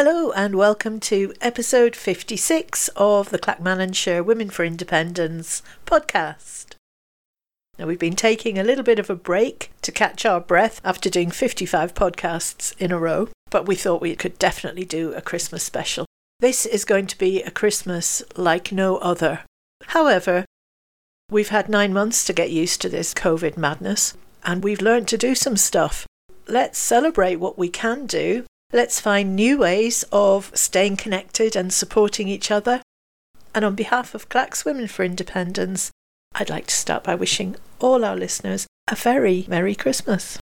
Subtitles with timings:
[0.00, 6.76] Hello and welcome to episode 56 of the Clackmannanshire Women for Independence podcast.
[7.76, 11.10] Now, we've been taking a little bit of a break to catch our breath after
[11.10, 15.64] doing 55 podcasts in a row, but we thought we could definitely do a Christmas
[15.64, 16.06] special.
[16.38, 19.40] This is going to be a Christmas like no other.
[19.86, 20.44] However,
[21.28, 25.18] we've had nine months to get used to this COVID madness, and we've learned to
[25.18, 26.06] do some stuff.
[26.46, 28.44] Let's celebrate what we can do.
[28.70, 32.82] Let's find new ways of staying connected and supporting each other.
[33.54, 35.90] And on behalf of Clacks Women for Independence,
[36.34, 40.38] I'd like to start by wishing all our listeners a very Merry Christmas.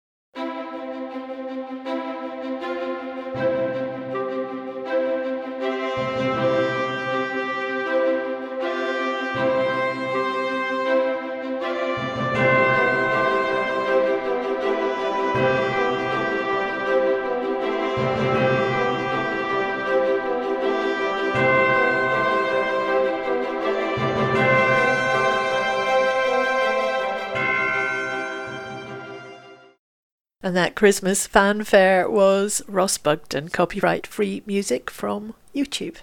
[30.55, 35.97] And that Christmas fanfare was Ross Bugden, copyright free music from YouTube.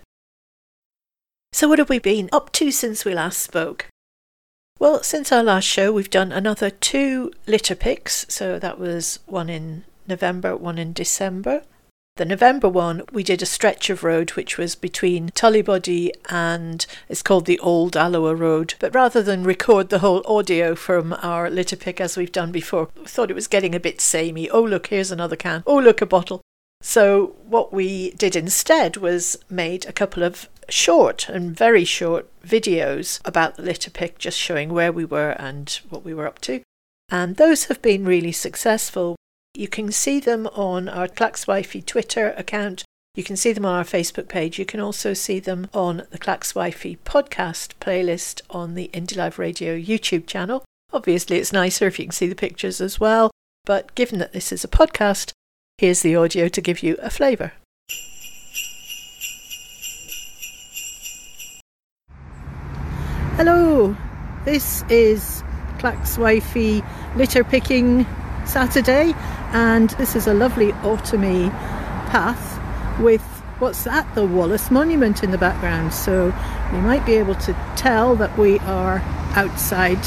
[1.54, 3.86] So, what have we been up to since we last spoke?
[4.78, 8.26] Well, since our last show, we've done another two litter picks.
[8.28, 11.64] So, that was one in November, one in December.
[12.18, 17.24] The November one, we did a stretch of road which was between Tullibody and it's
[17.24, 18.76] called the Old Alloa Road.
[18.80, 22.90] But rather than record the whole audio from our litter pick as we've done before,
[22.96, 24.50] we thought it was getting a bit samey.
[24.50, 25.64] Oh, look, here's another can.
[25.66, 26.42] Oh, look, a bottle.
[26.82, 33.22] So, what we did instead was made a couple of short and very short videos
[33.24, 36.62] about the litter pick, just showing where we were and what we were up to.
[37.10, 39.16] And those have been really successful.
[39.54, 42.86] You can see them on our Clackswifey Twitter account.
[43.16, 44.58] You can see them on our Facebook page.
[44.58, 49.78] You can also see them on the Clackswifey podcast playlist on the Indie Live Radio
[49.78, 50.64] YouTube channel.
[50.94, 53.30] Obviously, it's nicer if you can see the pictures as well,
[53.66, 55.34] but given that this is a podcast,
[55.78, 57.52] here's the audio to give you a flavour.
[63.36, 63.98] Hello,
[64.46, 65.44] this is
[65.78, 66.88] Clackswifey
[67.18, 68.06] litter picking
[68.46, 69.14] Saturday,
[69.54, 71.50] and this is a lovely autumny
[72.10, 72.60] path
[73.00, 73.22] with
[73.60, 74.14] what's that?
[74.16, 75.94] The Wallace Monument in the background.
[75.94, 76.34] So
[76.74, 78.98] you might be able to tell that we are
[79.36, 80.00] outside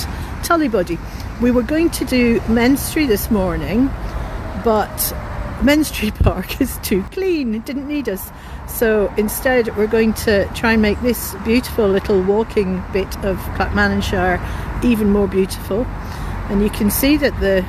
[0.42, 0.98] Tullibody.
[1.40, 3.86] We were going to do Menstrie this morning,
[4.64, 4.96] but
[5.60, 8.30] Menstrie Park is too clean, it didn't need us.
[8.66, 14.84] So instead, we're going to try and make this beautiful little walking bit of Clackmannanshire
[14.84, 15.84] even more beautiful.
[16.50, 17.64] And you can see that the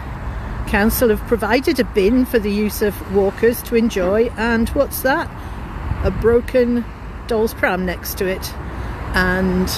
[0.75, 5.31] Council have provided a bin for the use of walkers to enjoy, and what's that?
[6.03, 6.83] A broken
[7.27, 8.53] doll's pram next to it,
[9.15, 9.69] and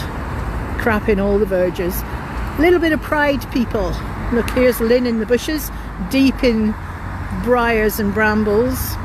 [0.81, 2.01] crap in all the verges.
[2.01, 3.95] A little bit of pride, people.
[4.33, 5.69] Look, here's Lynn in the bushes,
[6.09, 6.73] deep in
[7.43, 8.95] briars and brambles.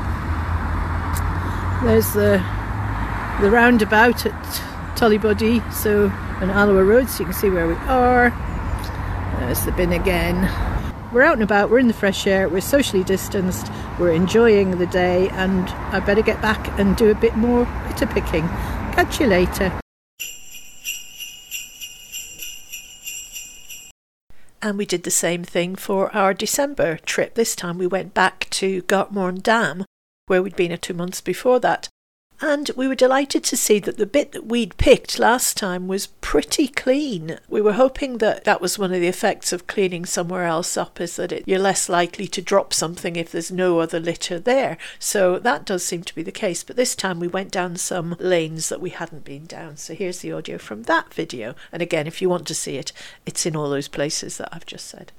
[1.83, 2.43] There's the
[3.39, 4.43] the roundabout at
[4.95, 6.05] Tullibody, so
[6.41, 8.31] on Alloa Road, so you can see where we are.
[9.41, 10.49] There's the bin again
[11.13, 14.87] we're out and about, we're in the fresh air, we're socially distanced, we're enjoying the
[14.87, 18.47] day, and I better get back and do a bit more litter picking.
[18.93, 19.71] Catch you later.
[24.61, 27.35] And we did the same thing for our December trip.
[27.35, 29.85] This time we went back to Gartmorn Dam,
[30.27, 31.89] where we'd been a two months before that.
[32.41, 36.07] And we were delighted to see that the bit that we'd picked last time was
[36.07, 37.39] pretty clean.
[37.47, 40.99] We were hoping that that was one of the effects of cleaning somewhere else up,
[40.99, 44.77] is that it, you're less likely to drop something if there's no other litter there.
[44.99, 46.63] So that does seem to be the case.
[46.63, 49.77] But this time we went down some lanes that we hadn't been down.
[49.77, 51.55] So here's the audio from that video.
[51.71, 52.91] And again, if you want to see it,
[53.25, 55.13] it's in all those places that I've just said.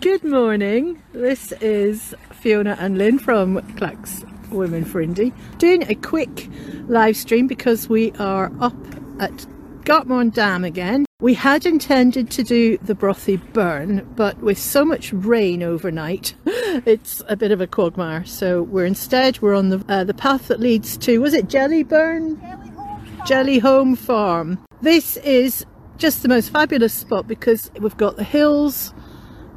[0.00, 1.02] Good morning.
[1.12, 6.48] This is Fiona and Lynn from Clacks Women for Indie doing a quick
[6.88, 8.74] live stream because we are up
[9.20, 9.46] at
[9.82, 11.04] Gartmorn Dam again.
[11.20, 17.22] We had intended to do the Brothy Burn, but with so much rain overnight, it's
[17.28, 18.24] a bit of a quagmire.
[18.24, 21.84] So we're instead we're on the uh, the path that leads to was it Jelly
[21.84, 23.26] Jellyburn?
[23.26, 24.64] Jelly Home Farm.
[24.80, 25.66] This is
[25.98, 28.94] just the most fabulous spot because we've got the hills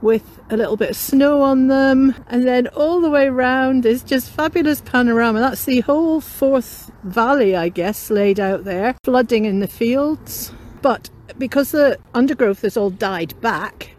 [0.04, 2.14] with a little bit of snow on them.
[2.28, 5.40] And then all the way around is just fabulous panorama.
[5.40, 10.52] That's the whole Forth Valley, I guess, laid out there, flooding in the fields.
[10.82, 13.96] But because the undergrowth has all died back,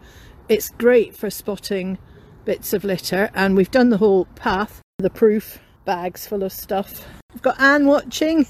[0.47, 1.97] it's great for spotting
[2.45, 7.03] bits of litter, and we've done the whole path, the proof bags full of stuff.
[7.33, 8.45] We've got Anne watching.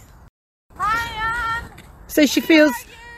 [0.76, 1.72] Hi, Anne.
[2.08, 2.74] So she feels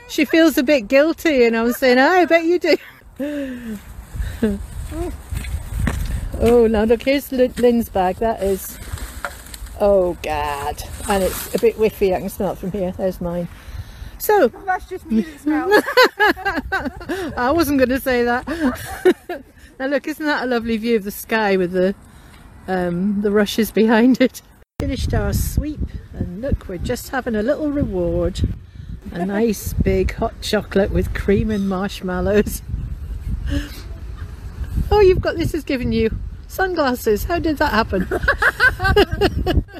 [0.07, 3.79] she feels a bit guilty, and I was saying, oh, I bet you do.
[6.39, 8.17] oh, now look, here's Lynn's bag.
[8.17, 8.77] That is,
[9.79, 12.13] oh God, and it's a bit whiffy.
[12.13, 12.91] I can smell it from here.
[12.91, 13.47] There's mine.
[14.19, 17.33] So that's just me that smells.
[17.37, 19.43] I wasn't going to say that.
[19.79, 21.95] now look, isn't that a lovely view of the sky with the
[22.67, 24.41] um, the rushes behind it?
[24.79, 25.79] Finished our sweep,
[26.13, 28.41] and look, we're just having a little reward
[29.11, 32.61] a nice big hot chocolate with cream and marshmallows.
[34.91, 37.25] Oh, you've got this has given you sunglasses.
[37.25, 38.07] How did that happen?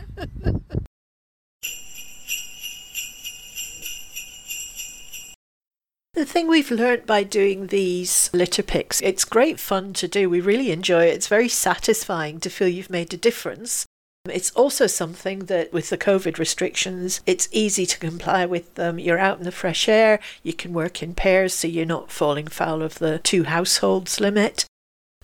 [6.17, 10.31] The thing we've learnt by doing these litter picks, it's great fun to do.
[10.31, 11.13] We really enjoy it.
[11.13, 13.85] It's very satisfying to feel you've made a difference.
[14.27, 18.97] It's also something that, with the COVID restrictions, it's easy to comply with them.
[18.97, 22.47] You're out in the fresh air, you can work in pairs, so you're not falling
[22.47, 24.65] foul of the two households limit.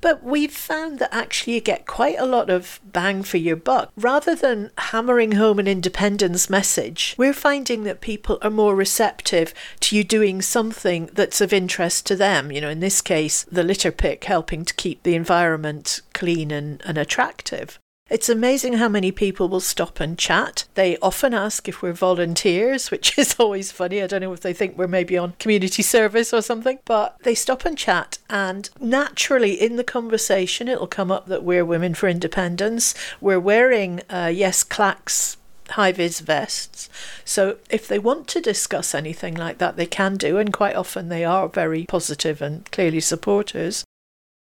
[0.03, 3.89] But we've found that actually you get quite a lot of bang for your buck.
[3.95, 9.95] Rather than hammering home an independence message, we're finding that people are more receptive to
[9.95, 12.51] you doing something that's of interest to them.
[12.51, 16.81] You know, in this case, the litter pick helping to keep the environment clean and,
[16.85, 17.79] and attractive.
[18.13, 20.65] It's amazing how many people will stop and chat.
[20.75, 24.03] They often ask if we're volunteers, which is always funny.
[24.03, 27.33] I don't know if they think we're maybe on community service or something, but they
[27.33, 28.19] stop and chat.
[28.29, 32.93] And naturally, in the conversation, it'll come up that we're Women for Independence.
[33.19, 35.37] We're wearing uh, Yes Clacks
[35.69, 36.89] high vis vests.
[37.25, 41.09] So if they want to discuss anything like that, they can do, and quite often
[41.09, 43.83] they are very positive and clearly supporters.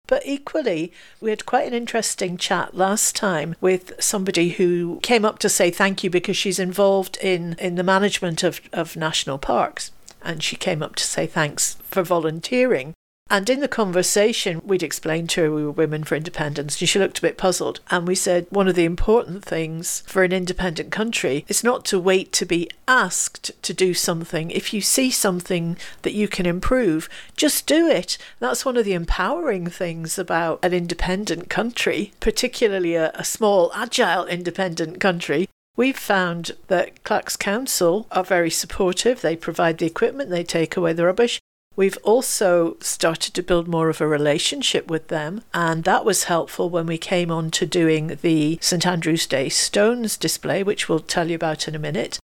[0.06, 5.38] But equally, we had quite an interesting chat last time with somebody who came up
[5.41, 9.91] to say thank you because she's involved in, in the management of, of national parks.
[10.23, 12.94] And she came up to say thanks for volunteering.
[13.28, 16.99] And in the conversation, we'd explained to her we were women for independence, and she
[17.00, 17.81] looked a bit puzzled.
[17.90, 21.99] And we said one of the important things for an independent country is not to
[21.99, 24.52] wait to be asked to do something.
[24.52, 28.17] If you see something that you can improve, just do it.
[28.38, 34.26] That's one of the empowering things about an independent country, particularly a, a small, agile,
[34.26, 35.49] independent country.
[35.75, 39.20] We've found that Clacks Council are very supportive.
[39.20, 41.41] They provide the equipment, they take away the rubbish,
[41.77, 46.71] We've also started to build more of a relationship with them, and that was helpful
[46.71, 51.29] when we came on to doing the St Andrew's Day Stones display, which we'll tell
[51.29, 52.19] you about in a minute.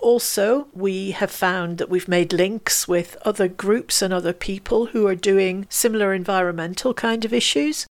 [0.00, 5.06] Also, we have found that we've made links with other groups and other people who
[5.06, 7.86] are doing similar environmental kind of issues.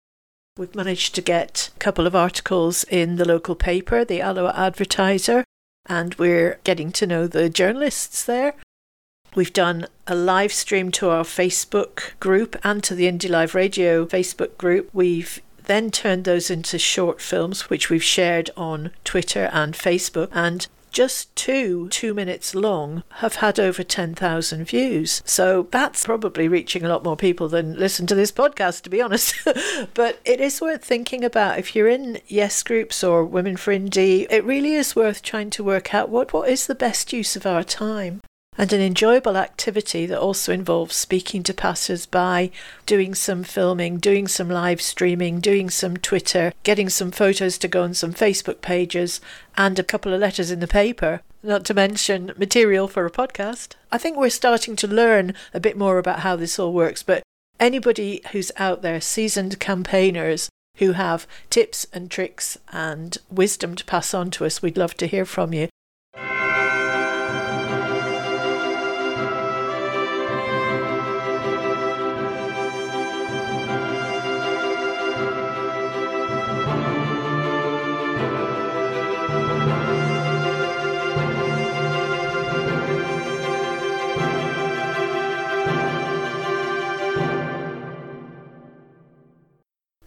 [0.56, 5.44] We've managed to get a couple of articles in the local paper, the Alloa Advertiser,
[5.86, 8.54] and we're getting to know the journalists there.
[9.34, 14.06] We've done a live stream to our Facebook group and to the Indie Live Radio
[14.06, 14.88] Facebook group.
[14.92, 20.30] We've then turned those into short films, which we've shared on Twitter and Facebook.
[20.32, 25.22] And just two, two minutes long, have had over 10,000 views.
[25.26, 29.02] So that's probably reaching a lot more people than listen to this podcast, to be
[29.02, 29.34] honest.
[29.94, 31.58] but it is worth thinking about.
[31.58, 35.62] If you're in Yes groups or Women for Indie, it really is worth trying to
[35.62, 38.22] work out what, what is the best use of our time
[38.58, 42.50] and an enjoyable activity that also involves speaking to passers by,
[42.84, 47.84] doing some filming, doing some live streaming, doing some Twitter, getting some photos to go
[47.84, 49.20] on some Facebook pages,
[49.56, 53.76] and a couple of letters in the paper, not to mention material for a podcast.
[53.92, 57.22] I think we're starting to learn a bit more about how this all works, but
[57.60, 64.12] anybody who's out there, seasoned campaigners, who have tips and tricks and wisdom to pass
[64.14, 65.68] on to us, we'd love to hear from you.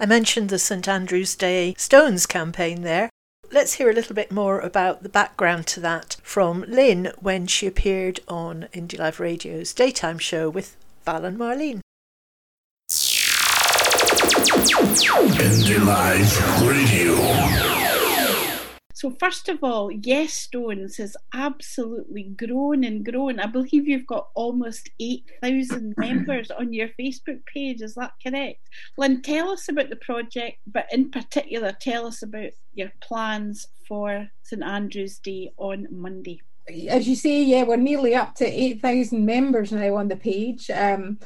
[0.01, 3.12] I mentioned the St Andrew's Day Stones campaign there.
[3.51, 7.67] Let's hear a little bit more about the background to that from Lynn when she
[7.67, 11.81] appeared on Indie Live Radio's daytime show with Val and Marlene.
[15.38, 17.81] Indie Live Radio.
[19.01, 23.39] So, first of all, Yes Stones has absolutely grown and grown.
[23.39, 27.81] I believe you've got almost 8,000 members on your Facebook page.
[27.81, 28.60] Is that correct?
[29.00, 34.29] Lynn, tell us about the project, but in particular, tell us about your plans for
[34.43, 36.39] St Andrew's Day on Monday.
[36.88, 40.70] As you say, yeah, we're nearly up to 8,000 members now on the page.
[40.70, 41.17] Um,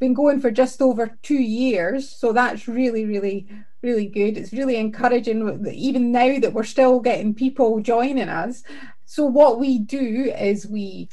[0.00, 3.46] been going for just over two years, so that's really, really
[3.82, 4.36] really good.
[4.36, 8.62] It's really encouraging, even now that we're still getting people joining us.
[9.04, 11.08] So, what we do is we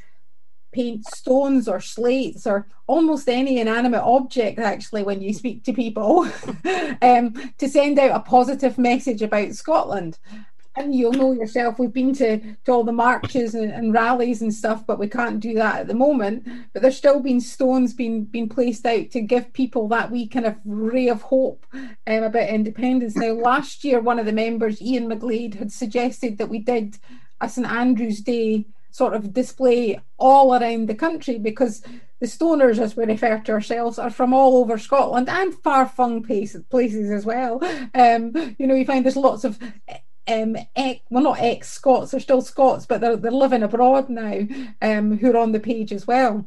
[0.71, 6.29] paint stones or slates or almost any inanimate object actually when you speak to people
[7.01, 10.19] um, to send out a positive message about Scotland
[10.77, 11.79] and you'll know yourself.
[11.79, 15.39] We've been to, to all the marches and, and, rallies and stuff but we can't
[15.39, 16.47] do that at the moment.
[16.73, 20.45] But there's still been stones being being placed out to give people that wee kind
[20.45, 23.15] of ray of hope um, about independence.
[23.15, 26.97] Now last year one of the members ian mcglade had suggested that we did
[27.41, 31.83] a st andrew's day sort of display all around the country because
[32.19, 36.63] the stoners, as we refer to ourselves, are from all over Scotland and far-flung places,
[36.69, 37.63] places as well.
[37.93, 39.59] Um, you know, you find there's lots of
[40.27, 44.47] um, ex, well, not ex Scots, they're still Scots, but they're, they're living abroad now,
[44.81, 46.45] um, who are on the page as well.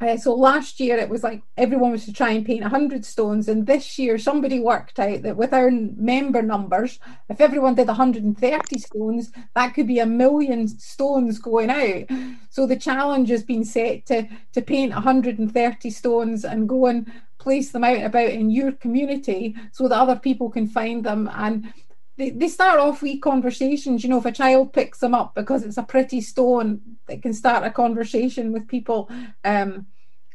[0.00, 3.48] Uh, so last year it was like everyone was to try and paint 100 stones,
[3.48, 8.78] and this year somebody worked out that with our member numbers, if everyone did 130
[8.78, 12.04] stones, that could be a million stones going out.
[12.50, 17.72] So the challenge has been set to to paint 130 stones and go and place
[17.72, 21.72] them out about in your community so that other people can find them and
[22.18, 24.02] they, they start off with conversations.
[24.02, 27.32] You know, if a child picks them up because it's a pretty stone, they can
[27.32, 29.08] start a conversation with people
[29.44, 29.86] um,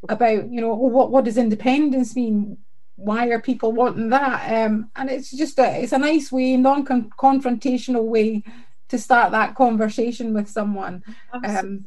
[0.08, 2.58] about, you know, oh, what what does independence mean?
[2.96, 4.66] Why are people wanting that?
[4.66, 8.44] Um, and it's just a it's a nice way, non-confrontational way
[8.88, 11.04] to start that conversation with someone.
[11.44, 11.86] Um,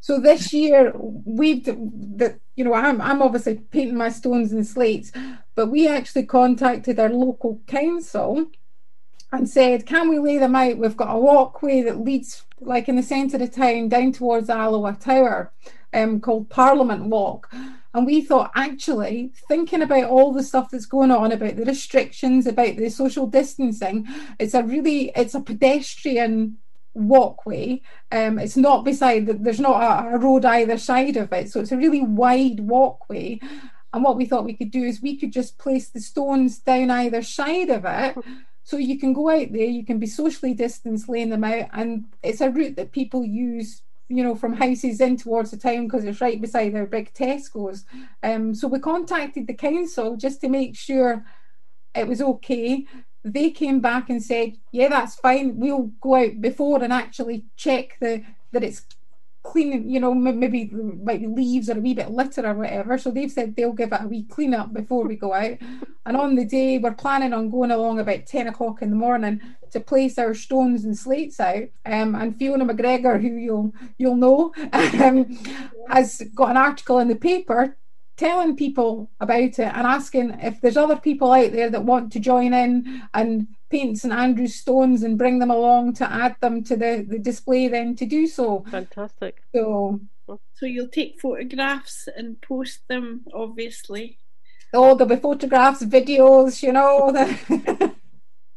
[0.00, 5.12] so this year we've that you know I'm I'm obviously painting my stones and slates,
[5.54, 8.48] but we actually contacted our local council
[9.36, 10.78] and said, Can we lay them out?
[10.78, 14.96] We've got a walkway that leads, like in the centre of town, down towards Alloa
[15.00, 15.52] Tower,
[15.92, 17.52] um, called Parliament Walk.
[17.92, 22.46] And we thought, actually, thinking about all the stuff that's going on, about the restrictions,
[22.46, 24.06] about the social distancing,
[24.40, 26.58] it's a really, it's a pedestrian
[26.94, 27.82] walkway.
[28.10, 31.50] Um, it's not beside, there's not a, a road either side of it.
[31.50, 33.38] So it's a really wide walkway.
[33.92, 36.90] And what we thought we could do is we could just place the stones down
[36.90, 38.16] either side of it
[38.64, 42.06] so you can go out there, you can be socially distanced, laying them out, and
[42.22, 46.04] it's a route that people use, you know, from houses in towards the town because
[46.04, 47.84] it's right beside our big Tesco's.
[48.22, 51.26] Um, so we contacted the council just to make sure
[51.94, 52.86] it was okay.
[53.22, 55.58] They came back and said, "Yeah, that's fine.
[55.58, 58.86] We'll go out before and actually check the that it's
[59.44, 62.98] cleaning, you know, maybe might be leaves or a wee bit litter or whatever.
[62.98, 65.58] So they've said they'll give it a wee clean up before we go out.
[66.06, 69.40] And on the day, we're planning on going along about 10 o'clock in the morning
[69.70, 71.64] to place our stones and slates out.
[71.84, 75.38] Um, and Fiona McGregor, who you'll you'll know, um,
[75.88, 77.76] has got an article in the paper
[78.16, 82.20] telling people about it and asking if there's other people out there that want to
[82.20, 86.76] join in and paint St Andrew's stones and bring them along to add them to
[86.76, 88.64] the, the display then to do so.
[88.70, 89.42] Fantastic.
[89.52, 94.18] So so you'll take photographs and post them obviously.
[94.72, 97.10] Oh, there'll be photographs, videos, you know.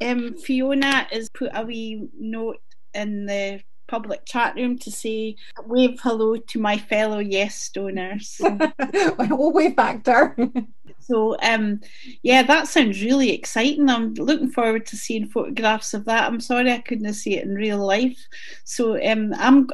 [0.00, 2.60] um, Fiona has put a wee note
[2.94, 5.34] in the public chat room to say
[5.64, 8.38] wave hello to my fellow yes stoners.
[9.30, 10.36] we'll wave back to her.
[11.08, 11.80] so um
[12.22, 13.88] yeah, that sounds really exciting.
[13.88, 16.26] I'm looking forward to seeing photographs of that.
[16.26, 18.18] I'm sorry I couldn't see it in real life.
[18.64, 19.68] So um I'm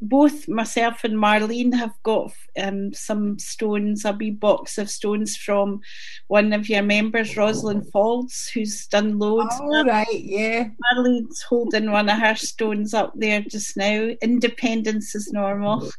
[0.00, 5.80] both myself and Marlene have got um, some stones, a wee box of stones from
[6.28, 9.54] one of your members, Rosalind Faulds, who's done loads.
[9.60, 10.68] Oh, right, yeah.
[10.92, 14.10] Marlene's holding one of her stones up there just now.
[14.22, 15.90] Independence is normal.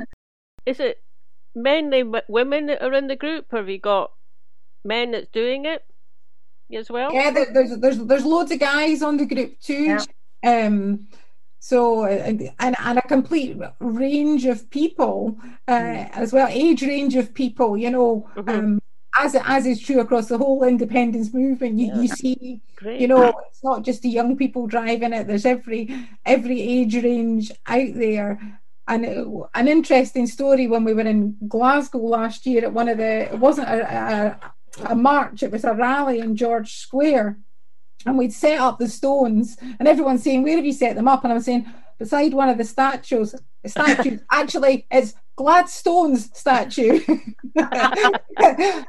[0.65, 1.01] Is it
[1.55, 4.11] mainly women that are in the group, or have you got
[4.85, 5.83] men that's doing it
[6.73, 7.13] as well?
[7.13, 9.97] Yeah, there's there's there's loads of guys on the group too.
[10.43, 10.65] Yeah.
[10.65, 11.07] Um,
[11.65, 15.35] so and, and, and a complete range of people
[15.67, 16.09] uh, mm.
[16.11, 18.49] as well age range of people you know mm-hmm.
[18.49, 18.81] um,
[19.19, 22.01] as as is true across the whole independence movement you, yeah.
[22.01, 23.01] you see Great.
[23.01, 25.89] you know it's not just the young people driving it there's every
[26.23, 31.97] every age range out there and it, an interesting story when we were in Glasgow
[31.97, 35.73] last year at one of the it wasn't a, a, a march it was a
[35.73, 37.37] rally in George Square
[38.05, 41.23] and we'd set up the stones, and everyone's saying, "Where have you set them up?"
[41.23, 41.65] And I'm saying,
[41.97, 44.21] beside one of the statues, statues.
[44.31, 46.99] Actually, it's Gladstone's statue.
[47.55, 48.85] but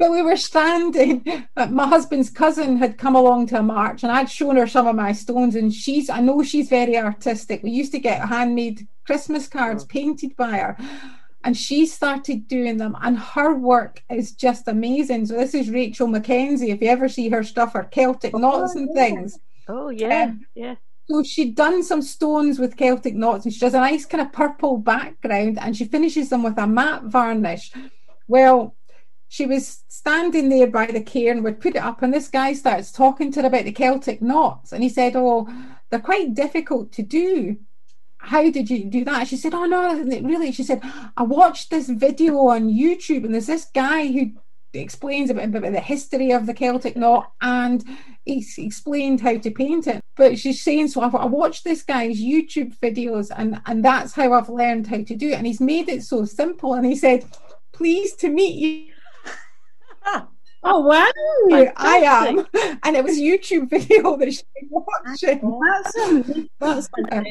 [0.00, 1.24] we were standing.
[1.70, 4.96] My husband's cousin had come along to a march, and I'd shown her some of
[4.96, 5.54] my stones.
[5.54, 7.62] And she's, I know she's very artistic.
[7.62, 9.86] We used to get handmade Christmas cards oh.
[9.86, 10.76] painted by her.
[11.46, 15.26] And she started doing them, and her work is just amazing.
[15.26, 16.72] So, this is Rachel Mackenzie.
[16.72, 19.02] If you ever see her stuff, her Celtic oh, knots and yeah.
[19.02, 19.38] things.
[19.68, 20.74] Oh, yeah, um, yeah
[21.08, 24.32] so she'd done some stones with Celtic knots and she does a nice kind of
[24.32, 27.72] purple background and she finishes them with a matte varnish.
[28.26, 28.74] Well,
[29.28, 32.92] she was standing there by the cairn, would put it up, and this guy starts
[32.92, 34.72] talking to her about the Celtic knots.
[34.72, 35.48] And he said, Oh,
[35.90, 37.58] they're quite difficult to do.
[38.26, 39.28] How did you do that?
[39.28, 40.52] She said, Oh, no, really.
[40.52, 40.82] She said,
[41.16, 44.32] I watched this video on YouTube, and there's this guy who
[44.74, 47.84] explains a bit about the history of the Celtic knot and
[48.24, 50.00] he's explained how to paint it.
[50.16, 54.48] But she's saying, so I, watched this guy's YouTube videos and, and that's how I've
[54.48, 55.34] learned how to do it.
[55.34, 56.74] And he's made it so simple.
[56.74, 57.24] And he said,
[57.72, 58.92] pleased to meet you.
[60.68, 61.72] Oh wow!
[61.76, 62.38] I am,
[62.82, 65.60] and it was YouTube video that she was watching.
[66.58, 67.24] That's, that's um,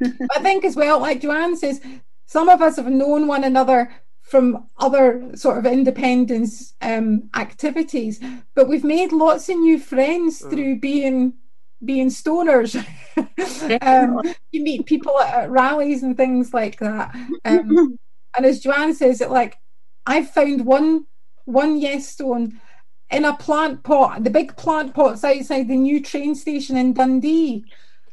[0.00, 1.80] I think as well, like Joanne says,
[2.26, 8.20] some of us have known one another from other sort of independence um, activities.
[8.54, 10.50] But we've made lots of new friends mm.
[10.50, 11.34] through being
[11.84, 12.76] being stoners.
[13.82, 14.20] um,
[14.52, 17.14] you meet people at, at, rallies and things like that.
[17.44, 17.98] Um,
[18.36, 19.58] and as Joanne says, it like
[20.06, 21.06] I've found one
[21.44, 22.60] one yes stone
[23.10, 27.64] in a plant pot, the big plant pots outside the new train station in Dundee.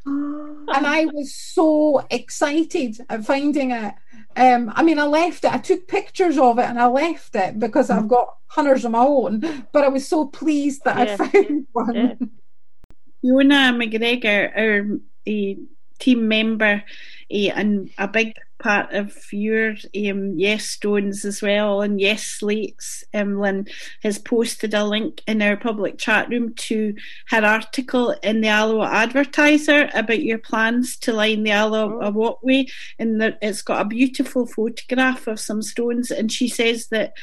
[0.10, 3.93] And I was so excited at finding it.
[4.36, 5.54] Um, I mean, I left it.
[5.54, 9.00] I took pictures of it and I left it because I've got hunters of my
[9.00, 9.67] own.
[9.72, 11.17] But I was so pleased that yeah.
[11.19, 11.95] I found one.
[11.95, 12.13] Yeah.
[13.22, 15.60] Fiona McGregor, our uh,
[16.00, 16.84] team member,
[17.32, 23.04] uh, and a big part of your um, Yes Stones as well and Yes Slates.
[23.13, 23.67] Um, Lynn
[24.04, 26.93] has posted a link in our public chat room to
[27.30, 32.12] her article in the Alloa Advertiser about your plans to line the Alloa oh.
[32.12, 32.67] walkway.
[33.00, 36.12] And it's got a beautiful photograph of some stones.
[36.12, 37.13] And she says that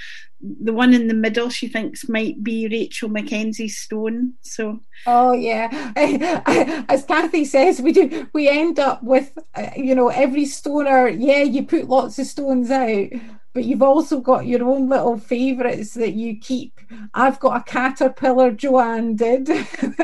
[0.40, 4.34] the one in the middle she thinks might be Rachel Mackenzie's stone.
[4.42, 5.92] So oh yeah,
[6.88, 11.08] as Kathy says, we do we end up with uh, you know every stoner.
[11.08, 13.08] Yeah, you put lots of stones out,
[13.54, 16.78] but you've also got your own little favourites that you keep.
[17.14, 18.50] I've got a caterpillar.
[18.52, 19.48] Joanne did,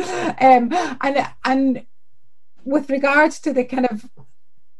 [0.00, 1.86] um, and and
[2.64, 4.08] with regards to the kind of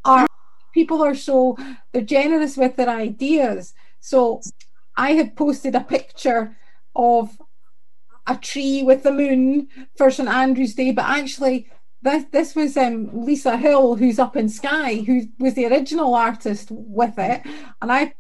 [0.05, 0.31] art,
[0.73, 1.59] people are so
[1.93, 4.41] they're generous with their ideas so
[4.97, 6.57] I had posted a picture
[6.95, 7.39] of
[8.27, 11.69] a tree with the moon for St Andrew's Day, but actually
[12.03, 16.69] this this was um, Lisa Hill, who's up in Skye, who was the original artist
[16.71, 17.43] with it,
[17.83, 18.15] and I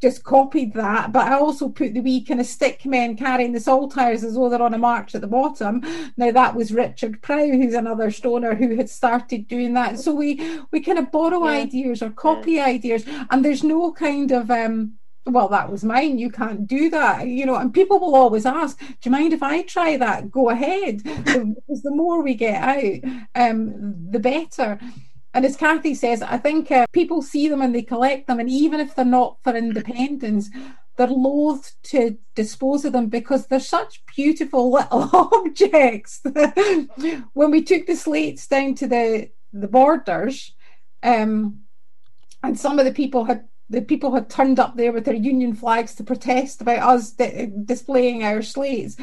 [0.00, 1.12] just copied that.
[1.12, 4.48] But I also put the wee kind of stick men carrying the saltires as though
[4.48, 5.82] they're on a march at the bottom.
[6.16, 9.98] Now that was Richard Prow, who's another stoner who had started doing that.
[9.98, 11.62] So we we kind of borrow yeah.
[11.62, 12.66] ideas or copy yeah.
[12.66, 14.94] ideas, and there's no kind of um
[15.26, 16.18] well, that was mine.
[16.18, 17.26] You can't do that.
[17.26, 20.30] You know, and people will always ask, do you mind if I try that?
[20.30, 21.02] Go ahead.
[21.02, 24.78] because the more we get out, um, the better.
[25.32, 28.38] And as Kathy says, I think uh, people see them and they collect them.
[28.38, 30.48] And even if they're not for independence,
[30.96, 36.20] they're loath to dispose of them because they're such beautiful little objects.
[37.32, 40.52] when we took the slates down to the, the borders,
[41.02, 41.60] um,
[42.42, 45.54] and some of the people had the people had turned up there with their union
[45.54, 48.96] flags to protest about us di- displaying our slates.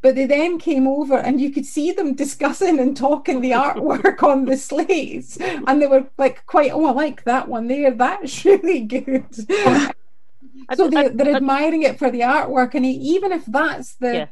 [0.00, 4.22] But they then came over and you could see them discussing and talking the artwork
[4.22, 5.38] on the slates.
[5.40, 7.90] And they were like, quite, oh, I like that one there.
[7.90, 9.26] That's really good.
[10.74, 12.74] so they, they're admiring it for the artwork.
[12.74, 14.26] And even if that's the, yeah.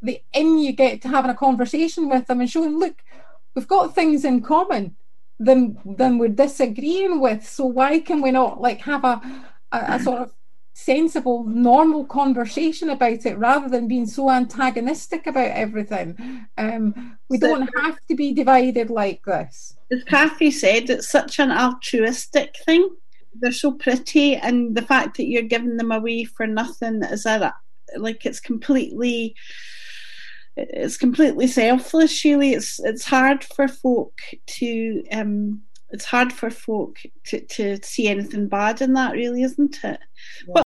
[0.00, 3.02] the in you get to having a conversation with them and showing, look,
[3.56, 4.94] we've got things in common
[5.40, 7.48] than than we're disagreeing with.
[7.48, 9.20] So why can we not like have a,
[9.72, 10.32] a, a sort of
[10.72, 16.46] sensible, normal conversation about it rather than being so antagonistic about everything.
[16.56, 19.76] Um, we so, don't have to be divided like this.
[19.92, 22.88] As Kathy said, it's such an altruistic thing.
[23.34, 27.54] They're so pretty, and the fact that you're giving them away for nothing is that
[27.96, 29.34] like it's completely
[30.56, 35.60] it's completely selfless really it's it's hard for folk to um
[35.90, 40.00] it's hard for folk to, to see anything bad in that really isn't it
[40.46, 40.54] yeah.
[40.54, 40.64] but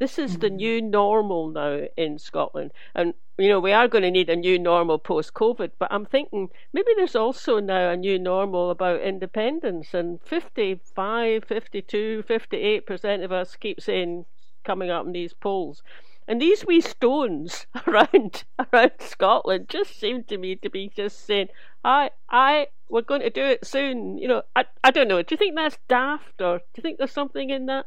[0.00, 2.72] This is the new normal now in Scotland.
[2.94, 6.04] And, you know, we are going to need a new normal post COVID, but I'm
[6.04, 9.94] thinking maybe there's also now a new normal about independence.
[9.94, 14.26] And 55, 52, 58% of us keep saying,
[14.64, 15.82] coming up in these polls.
[16.26, 21.48] And these wee stones around around Scotland just seem to me to be just saying,
[21.84, 25.22] "I, I, we're going to do it soon." You know, I, I don't know.
[25.22, 27.86] Do you think that's daft, or do you think there's something in that?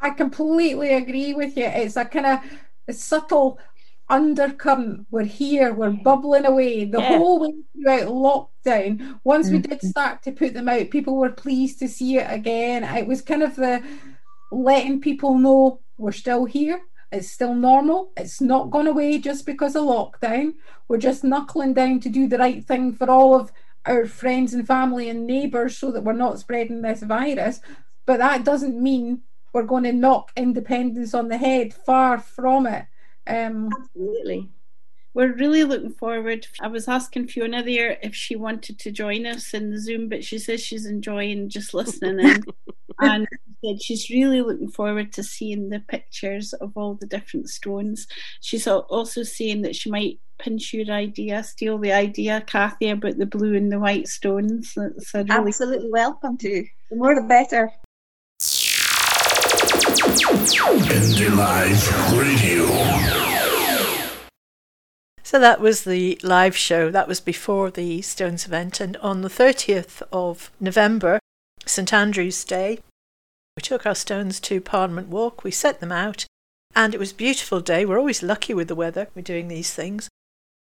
[0.00, 1.64] I completely agree with you.
[1.66, 3.58] It's a kind of subtle
[4.08, 5.06] undercurrent.
[5.10, 7.18] We're here, we're bubbling away the Yeah.
[7.18, 9.20] whole way throughout lockdown.
[9.24, 9.90] Once we did Mhm.
[9.90, 12.84] start to put them out, people were pleased to see it again.
[12.84, 13.82] It was kind of the
[14.50, 16.80] letting people know we're still here.
[17.10, 18.12] It's still normal.
[18.16, 20.54] It's not gone away just because of lockdown.
[20.88, 23.52] We're just knuckling down to do the right thing for all of
[23.86, 27.60] our friends and family and neighbours so that we're not spreading this virus.
[28.04, 31.72] But that doesn't mean we're going to knock independence on the head.
[31.72, 32.84] Far from it.
[33.26, 34.50] Um, Absolutely.
[35.14, 36.46] We're really looking forward.
[36.60, 40.24] I was asking Fiona there if she wanted to join us in the Zoom, but
[40.24, 42.44] she says she's enjoying just listening in.
[43.00, 47.48] and she said she's really looking forward to seeing the pictures of all the different
[47.48, 48.06] stones.
[48.40, 53.26] She's also saying that she might pinch your idea, steal the idea, Kathy, about the
[53.26, 54.72] blue and the white stones.
[54.76, 56.64] That's a really Absolutely welcome to.
[56.90, 57.72] The more the better.
[60.88, 62.66] Indie Live Radio.
[65.22, 66.90] So that was the live show.
[66.90, 68.80] That was before the Stones event.
[68.80, 71.18] And on the 30th of November,
[71.66, 72.78] St Andrew's Day,
[73.58, 75.42] we took our stones to Parliament Walk.
[75.42, 76.26] We set them out,
[76.76, 77.84] and it was a beautiful day.
[77.84, 79.08] We're always lucky with the weather.
[79.16, 80.08] We're doing these things.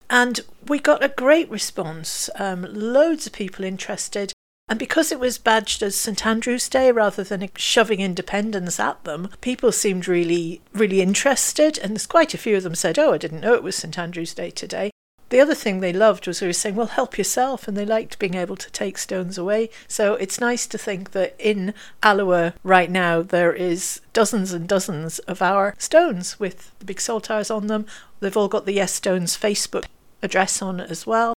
[0.10, 2.28] And we got a great response.
[2.40, 4.34] Um, loads of people interested.
[4.68, 9.30] And because it was badged as St Andrew's Day rather than shoving independence at them,
[9.42, 11.78] people seemed really, really interested.
[11.78, 14.00] And there's quite a few of them said, Oh, I didn't know it was St
[14.00, 14.90] Andrew's Day today.
[15.30, 17.68] The other thing they loved was we were saying, Well, help yourself.
[17.68, 19.70] And they liked being able to take stones away.
[19.88, 25.20] So it's nice to think that in Alloa right now there is dozens and dozens
[25.20, 27.86] of our stones with the big saltires on them.
[28.20, 29.86] They've all got the Yes Stones Facebook
[30.22, 31.34] address on as well.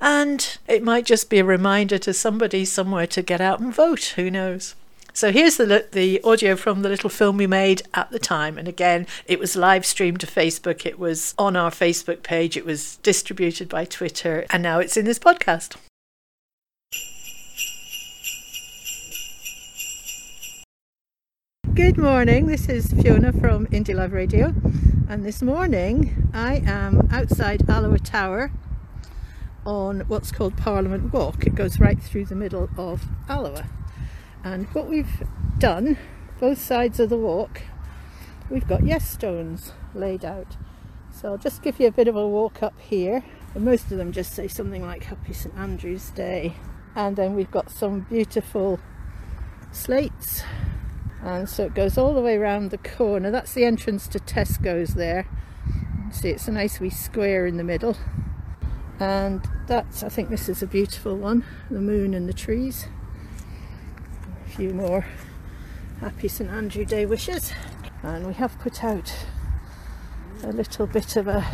[0.00, 4.14] And it might just be a reminder to somebody somewhere to get out and vote.
[4.16, 4.74] Who knows?
[5.16, 8.68] So here's the the audio from the little film we made at the time, and
[8.68, 10.84] again, it was live streamed to Facebook.
[10.84, 12.54] It was on our Facebook page.
[12.54, 15.76] It was distributed by Twitter, and now it's in this podcast.
[21.72, 24.52] Good morning, this is Fiona from Indie Live Radio,
[25.08, 28.52] and this morning I am outside Alloa Tower
[29.64, 31.46] on what's called Parliament Walk.
[31.46, 33.64] It goes right through the middle of Alloa,
[34.46, 35.26] and what we've
[35.58, 35.98] done,
[36.38, 37.62] both sides of the walk,
[38.48, 40.56] we've got yes stones laid out.
[41.10, 43.98] So I'll just give you a bit of a walk up here, and most of
[43.98, 46.54] them just say something like Happy St Andrew's Day,
[46.94, 48.78] and then we've got some beautiful
[49.72, 50.44] slates
[51.22, 53.32] and so it goes all the way around the corner.
[53.32, 55.26] That's the entrance to Tesco's there.
[56.12, 57.96] See, it's a nice wee square in the middle,
[59.00, 62.86] and that's I think this is a beautiful one the moon and the trees.
[64.56, 65.04] Few more
[66.00, 67.52] happy St Andrew Day wishes,
[68.02, 69.14] and we have put out
[70.42, 71.46] a little bit of a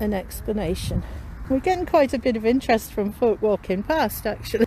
[0.00, 1.04] an explanation.
[1.48, 4.66] We're getting quite a bit of interest from folk walking past actually.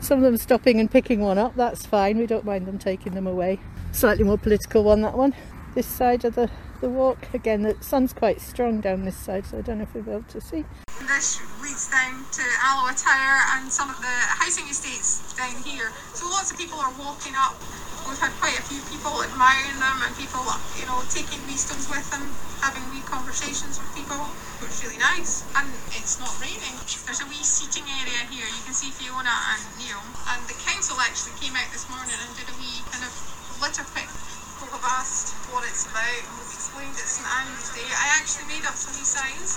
[0.00, 3.14] Some of them stopping and picking one up, that's fine, we don't mind them taking
[3.14, 3.58] them away.
[3.92, 5.34] Slightly more political one, that one.
[5.74, 6.50] This side of the,
[6.82, 9.94] the walk, again, the sun's quite strong down this side, so I don't know if
[9.94, 10.66] we'll be able to see.
[11.06, 15.94] This leads down to Alloa Tower and some of the housing estates down here.
[16.18, 17.54] So lots of people are walking up.
[18.10, 20.42] We've had quite a few people admiring them and people,
[20.74, 22.26] you know, taking wee stones with them,
[22.58, 24.18] having wee conversations with people.
[24.66, 25.46] It's really nice.
[25.54, 26.74] And it's not raining.
[27.06, 28.46] There's a wee seating area here.
[28.50, 30.02] You can see Fiona and Neil.
[30.34, 33.14] And the council actually came out this morning and did a wee kind of
[33.62, 34.10] litter pick.
[34.58, 36.45] People have asked what it's about
[36.76, 37.88] we've it's St Andrew's Day.
[37.88, 39.56] I actually made up some wee signs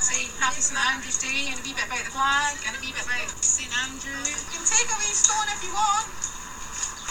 [0.00, 2.92] saying Happy St Andrew's Day and a wee bit about the flag and a wee
[2.96, 4.16] bit about St Andrew.
[4.16, 6.08] You can take a wee stone if you want.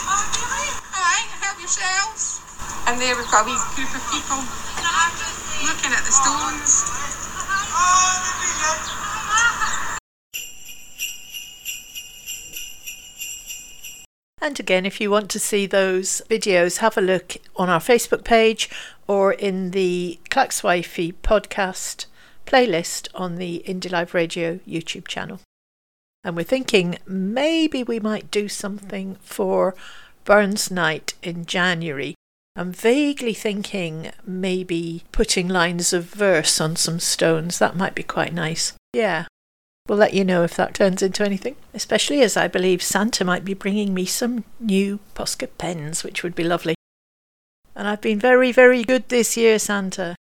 [0.10, 0.70] Oh, really?
[0.90, 2.42] Alright, help yourselves.
[2.90, 4.42] And there we've got a wee group of people
[5.70, 6.90] looking at the stones.
[14.44, 18.26] And again, if you want to see those videos, have a look on our Facebook
[18.26, 18.70] page
[19.08, 22.08] or in the Clackswifey podcast
[22.46, 25.40] playlist on the Indie Live Radio YouTube channel.
[26.26, 29.76] And we're thinking maybe we might do something for
[30.26, 32.16] Burns Night in January.
[32.58, 37.60] I'm vaguely thinking maybe putting lines of verse on some stones.
[37.60, 38.74] That might be quite nice.
[38.92, 39.26] Yeah.
[39.88, 43.44] We'll let you know if that turns into anything, especially as I believe Santa might
[43.44, 46.76] be bringing me some new Posca pens, which would be lovely.
[47.76, 50.16] And I've been very, very good this year, Santa.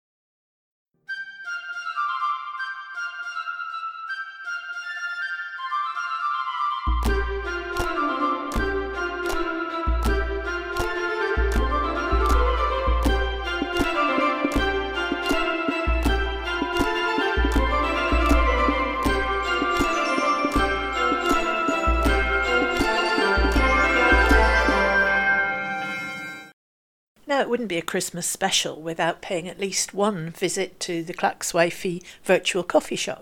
[27.39, 32.03] It wouldn't be a Christmas special without paying at least one visit to the Clackswifey
[32.21, 33.21] virtual coffee shop.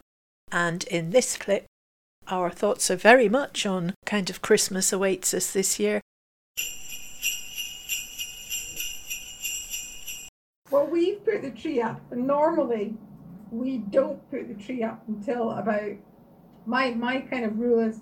[0.51, 1.65] And in this clip,
[2.27, 6.01] our thoughts are very much on kind of Christmas awaits us this year.
[10.71, 12.95] Well, we've put the tree up, normally
[13.51, 15.91] we don't put the tree up until about
[16.65, 18.01] my my kind of rule is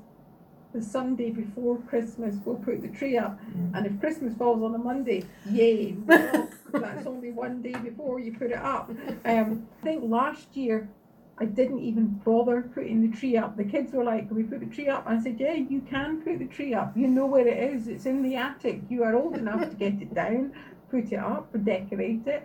[0.75, 3.39] the Sunday before Christmas we'll put the tree up,
[3.73, 5.93] and if Christmas falls on a Monday, yay!
[6.05, 8.89] well, that's only one day before you put it up.
[9.23, 10.89] Um, I think last year
[11.37, 13.55] I didn't even bother putting the tree up.
[13.55, 16.21] The kids were like, "Can we put the tree up?" I said, "Yeah, you can
[16.21, 16.95] put the tree up.
[16.97, 17.87] You know where it is.
[17.87, 18.81] It's in the attic.
[18.89, 20.51] You are old enough to get it down,
[20.91, 22.43] put it up, decorate it."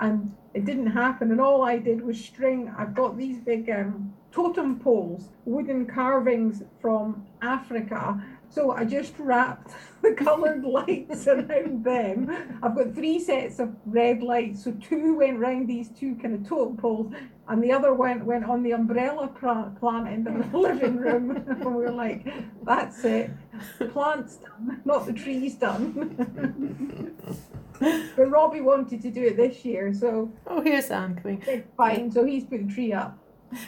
[0.00, 1.30] And it didn't happen.
[1.32, 2.72] And all I did was string.
[2.76, 8.22] I've got these big um, totem poles, wooden carvings from Africa.
[8.50, 12.30] So I just wrapped the coloured lights around them.
[12.62, 14.64] I've got three sets of red lights.
[14.64, 17.12] So two went round these two kind of totem poles,
[17.48, 21.30] and the other went went on the umbrella plant in the living room.
[21.48, 22.26] and we were like,
[22.64, 23.30] "That's it.
[23.92, 27.14] Plant's done, not the tree's done."
[27.80, 31.64] but Robbie wanted to do it this year, so Oh, here's Anne coming.
[31.76, 32.10] fine.
[32.10, 33.18] So he's put the tree up.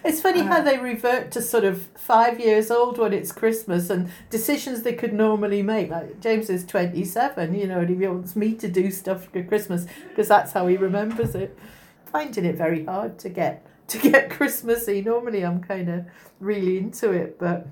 [0.04, 4.10] It's funny how they revert to sort of five years old when it's Christmas and
[4.28, 5.90] decisions they could normally make.
[5.90, 9.86] Like James is 27, you know, and he wants me to do stuff for Christmas
[10.08, 11.58] because that's how he remembers it.
[12.06, 15.02] Finding it very hard to get to get Christmassy.
[15.02, 16.04] Normally I'm kind of
[16.40, 17.66] really into it, but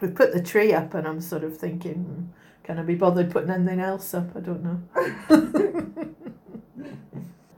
[0.00, 2.24] we put the tree up and I'm sort of thinking, hmm,
[2.62, 4.30] can I be bothered putting anything else up?
[4.36, 4.82] I don't know.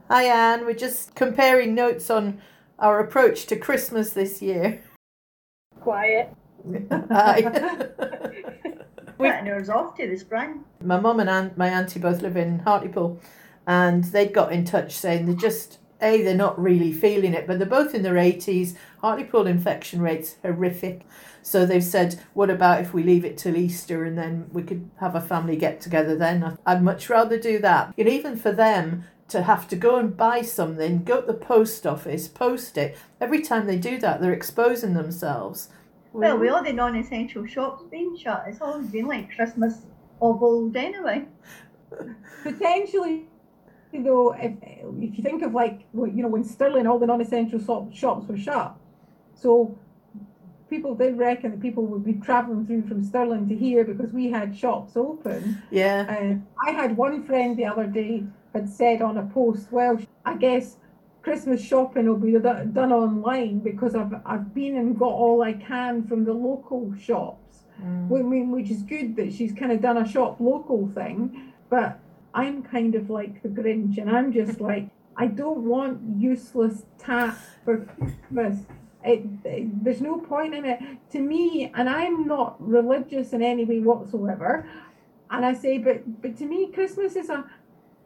[0.08, 2.40] Hi Anne, we're just comparing notes on
[2.78, 4.82] our approach to Christmas this year.
[5.80, 6.34] Quiet.
[7.10, 7.42] Hi.
[9.18, 10.64] Cutting ours off to the spring.
[10.82, 13.20] my mum and aunt, my auntie both live in Hartlepool,
[13.66, 17.58] and they'd got in touch saying they're just a they're not really feeling it, but
[17.58, 18.76] they're both in their eighties.
[19.00, 21.04] Hartlepool infection rates horrific,
[21.42, 24.88] so they've said, what about if we leave it till Easter and then we could
[25.00, 26.56] have a family get together then?
[26.64, 27.94] I'd much rather do that.
[27.98, 31.86] And even for them to have to go and buy something, go to the post
[31.86, 32.96] office, post it.
[33.20, 35.68] Every time they do that, they're exposing themselves.
[36.12, 39.82] Well, with all the non essential shops being shut, it's always been like Christmas
[40.20, 41.26] of old anyway.
[42.42, 43.26] potentially
[43.92, 47.58] you know if, if you think of like you know when Stirling all the non-essential
[47.64, 48.76] shop, shops were shut
[49.34, 49.78] so
[50.68, 54.30] people did reckon that people would be travelling through from Stirling to here because we
[54.30, 56.04] had shops open Yeah.
[56.08, 58.24] uh, I had one friend the other day
[58.58, 59.94] had said on a post well
[60.24, 60.76] I guess
[61.22, 62.32] Christmas shopping will be
[62.80, 67.44] done online because I've, I've been and got all I can from the local shops
[67.80, 68.18] Mm.
[68.18, 72.00] I mean, which is good that she's kind of done a shop local thing, but
[72.34, 77.36] I'm kind of like the Grinch, and I'm just like, I don't want useless tat
[77.64, 78.54] for Christmas.
[79.04, 80.80] It, it- there's no point in it
[81.12, 84.66] to me, and I'm not religious in any way whatsoever.
[85.30, 87.44] And I say, but but to me, Christmas is a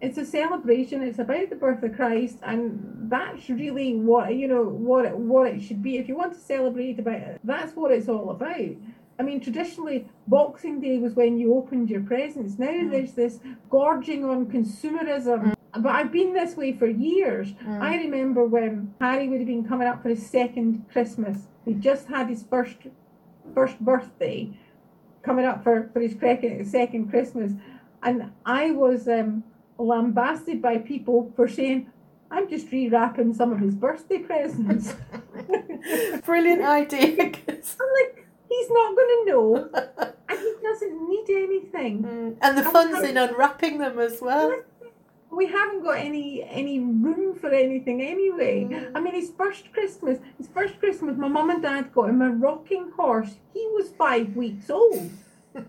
[0.02, 1.00] it's a celebration.
[1.02, 5.46] It's about the birth of Christ, and that's really what you know what it, what
[5.46, 5.96] it should be.
[5.96, 8.74] If you want to celebrate about it, that's what it's all about.
[9.18, 12.58] I mean, traditionally, Boxing Day was when you opened your presents.
[12.58, 12.90] Now mm.
[12.90, 13.38] there's this
[13.70, 15.44] gorging on consumerism.
[15.44, 15.54] Mm.
[15.78, 17.52] But I've been this way for years.
[17.52, 17.80] Mm.
[17.80, 21.46] I remember when Harry would have been coming up for his second Christmas.
[21.64, 22.76] He just had his first
[23.54, 24.50] first birthday,
[25.22, 26.16] coming up for, for his
[26.70, 27.52] second Christmas.
[28.02, 29.44] And I was um,
[29.86, 31.90] lambasted by people for saying,
[32.30, 34.94] I'm just rewrapping some of his birthday presents.
[36.24, 37.16] Brilliant idea.
[37.30, 39.70] 'cause- I'm like, he's not going to know,
[40.28, 42.02] and he doesn't need anything.
[42.02, 44.54] Mm, and the fun's in unwrapping them as well.
[45.30, 48.88] We haven't got any any room for anything anyway.
[48.94, 52.30] I mean, his first Christmas, his first Christmas, my mum and dad got him a
[52.30, 53.36] rocking horse.
[53.54, 55.10] He was five weeks old.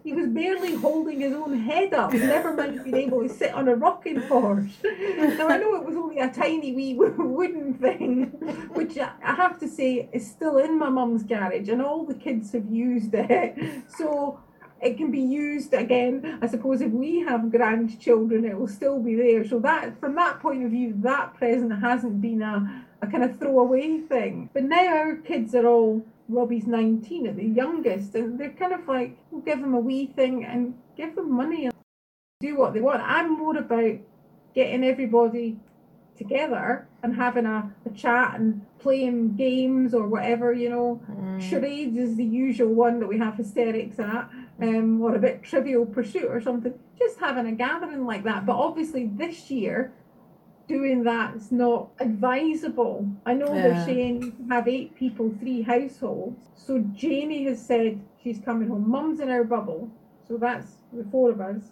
[0.04, 3.67] He was barely holding his own head up, never mind being able to sit on
[3.67, 4.72] a rocking horse.
[4.84, 8.26] Now, I know it was only a tiny wee wooden thing,
[8.74, 12.52] which I have to say is still in my mum's garage, and all the kids
[12.54, 13.84] have used it.
[13.98, 14.39] So
[14.82, 16.39] it can be used again.
[16.41, 19.46] I suppose if we have grandchildren, it will still be there.
[19.48, 23.39] So that, from that point of view, that present hasn't been a, a kind of
[23.39, 24.50] throwaway thing.
[24.54, 28.88] But now our kids are all Robbie's 19 at the youngest, and they're kind of
[28.88, 31.74] like, we'll give them a wee thing and give them money and
[32.40, 33.02] do what they want.
[33.02, 34.00] I'm more about
[34.54, 35.58] getting everybody
[36.16, 41.02] together and having a, a chat and playing games or whatever, you know.
[41.12, 41.42] Mm.
[41.42, 44.30] Charades is the usual one that we have hysterics at,
[44.62, 46.74] um, or a bit trivial pursuit or something.
[46.98, 48.46] Just having a gathering like that.
[48.46, 49.94] But obviously this year
[50.67, 53.08] doing that is not advisable.
[53.26, 53.62] I know yeah.
[53.62, 56.49] they're saying you can have eight people, three households.
[56.56, 58.89] So Jamie has said she's coming home.
[58.89, 59.89] Mum's in our bubble,
[60.28, 61.71] so that's the four of us.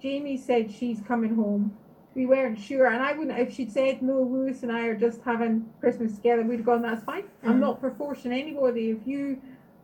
[0.00, 1.76] Jamie said she's coming home.
[2.14, 4.20] We weren't sure, and I wouldn't if she'd said no.
[4.20, 6.42] Lewis and I are just having Christmas together.
[6.42, 6.82] We'd have gone.
[6.82, 7.22] That's fine.
[7.22, 7.48] Mm-hmm.
[7.48, 8.90] I'm not for forcing anybody.
[8.90, 9.40] If you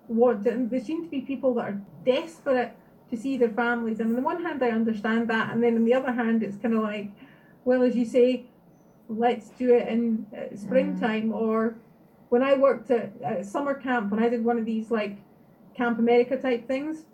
[0.08, 2.74] want, to, there seem to be people that are desperate
[3.10, 4.00] to see their families.
[4.00, 6.58] And on the one hand, I understand that, and then on the other hand, it's
[6.58, 7.10] kind of like
[7.64, 8.44] well, as you say,
[9.08, 11.30] let's do it in uh, springtime.
[11.30, 11.34] Mm.
[11.34, 11.76] Or
[12.28, 15.16] when I worked at, at summer camp, when I did one of these like
[15.76, 17.04] Camp America type things,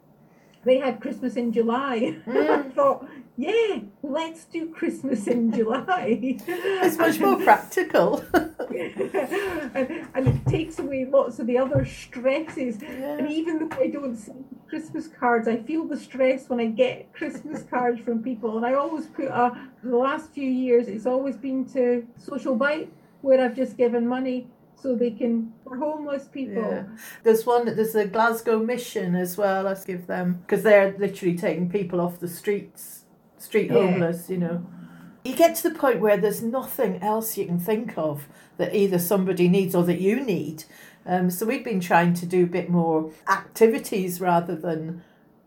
[0.65, 2.17] they had Christmas in July.
[2.27, 2.51] Mm.
[2.51, 6.19] I thought, yeah, let's do Christmas in July.
[6.21, 8.25] it's much more practical.
[8.35, 12.81] and, and it takes away lots of the other stresses.
[12.81, 13.19] Yeah.
[13.19, 17.13] And even though I don't send Christmas cards, I feel the stress when I get
[17.13, 18.57] Christmas cards from people.
[18.57, 22.93] And I always put a, the last few years, it's always been to Social Bite,
[23.23, 24.49] where I've just given money
[24.81, 26.63] so they can for homeless people.
[26.63, 26.85] Yeah.
[27.23, 29.63] There's one there's a Glasgow mission as well.
[29.63, 33.04] Let's give them because they're literally taking people off the streets,
[33.45, 33.77] street yeah.
[33.77, 34.29] homeless.
[34.29, 34.67] You know,
[35.25, 38.27] you get to the point where there's nothing else you can think of
[38.57, 40.65] that either somebody needs or that you need.
[41.07, 45.03] Um, so we've been trying to do a bit more activities rather than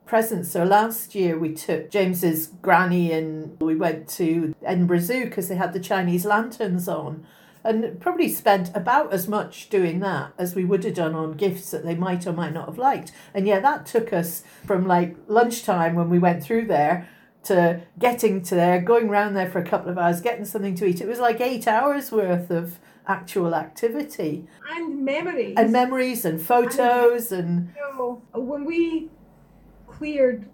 [0.06, 0.52] presents.
[0.52, 5.56] So last year we took James's granny and we went to Edinburgh Zoo because they
[5.56, 7.26] had the Chinese lanterns on
[7.64, 11.72] and probably spent about as much doing that as we would have done on gifts
[11.72, 13.12] that they might or might not have liked.
[13.34, 17.10] And yeah, that took us from like lunchtime when we went through there
[17.48, 20.86] to getting to there, going around there for a couple of hours, getting something to
[20.86, 21.02] eat.
[21.02, 24.48] It was like eight hours worth of actual activity.
[24.70, 25.56] And memories.
[25.58, 27.50] And memories and photos and.
[27.50, 27.74] and...
[27.76, 29.10] You know, when we
[29.88, 30.48] cleared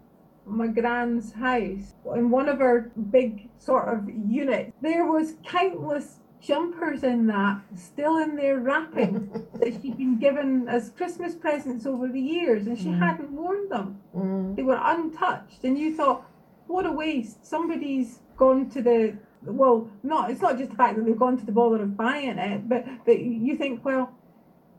[0.46, 7.04] my grand's house in one of our big sort of units, there was countless jumpers
[7.04, 12.20] in that still in their wrapping that she'd been given as Christmas presents over the
[12.20, 13.00] years and she mm.
[13.00, 13.98] hadn't worn them.
[14.16, 14.56] Mm.
[14.56, 16.26] They were untouched and you thought,
[16.74, 17.46] what a waste.
[17.46, 21.46] Somebody's gone to the well, not it's not just the fact that they've gone to
[21.46, 24.16] the bother of buying it, but that you think, well,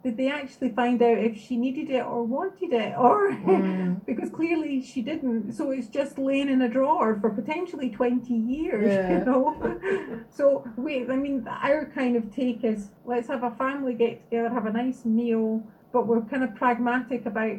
[0.03, 4.05] did they actually find out if she needed it or wanted it or mm.
[4.05, 8.87] because clearly she didn't so it's just laying in a drawer for potentially 20 years
[8.87, 9.19] yeah.
[9.19, 9.81] you know
[10.31, 14.51] so wait i mean our kind of take is let's have a family get together
[14.51, 17.57] have a nice meal but we're kind of pragmatic about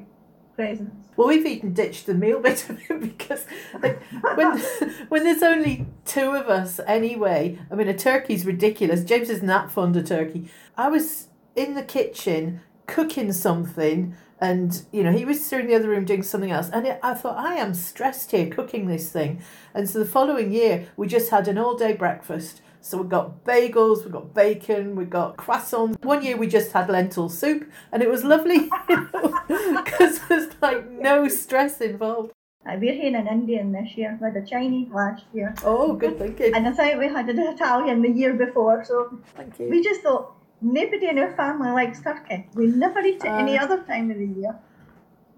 [1.18, 3.46] well we've even ditched the meal bit of it because
[3.82, 4.02] like
[4.36, 4.58] when
[5.10, 9.04] when there's only two of us anyway i mean a turkey's ridiculous.
[9.04, 10.50] James isn't that fond of turkey.
[10.78, 15.90] I was in the kitchen cooking something and you know he was in the other
[15.90, 16.70] room doing something else.
[16.72, 19.42] And it, i thought i am stressed here cooking this thing.
[19.74, 23.44] And so the following year we just had an all day breakfast so we've got
[23.44, 28.04] bagels we've got bacon we've got croissants one year we just had lentil soup and
[28.04, 32.32] it was lovely because there's like no stress involved
[32.68, 35.54] uh, we're here in Indian this year with the Chinese last year.
[35.64, 36.52] Oh, good thinking.
[36.56, 39.70] And I think we had an Italian the year before, so Thank you.
[39.70, 42.48] we just thought Nobody in our family likes turkey.
[42.56, 44.58] We never eat it uh, any other time of the year.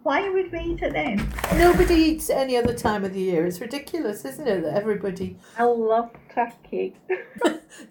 [0.07, 1.29] Why would we eat it then?
[1.55, 3.45] Nobody eats any other time of the year.
[3.45, 4.63] It's ridiculous, isn't it?
[4.63, 5.35] That everybody.
[5.57, 6.95] I love turkey.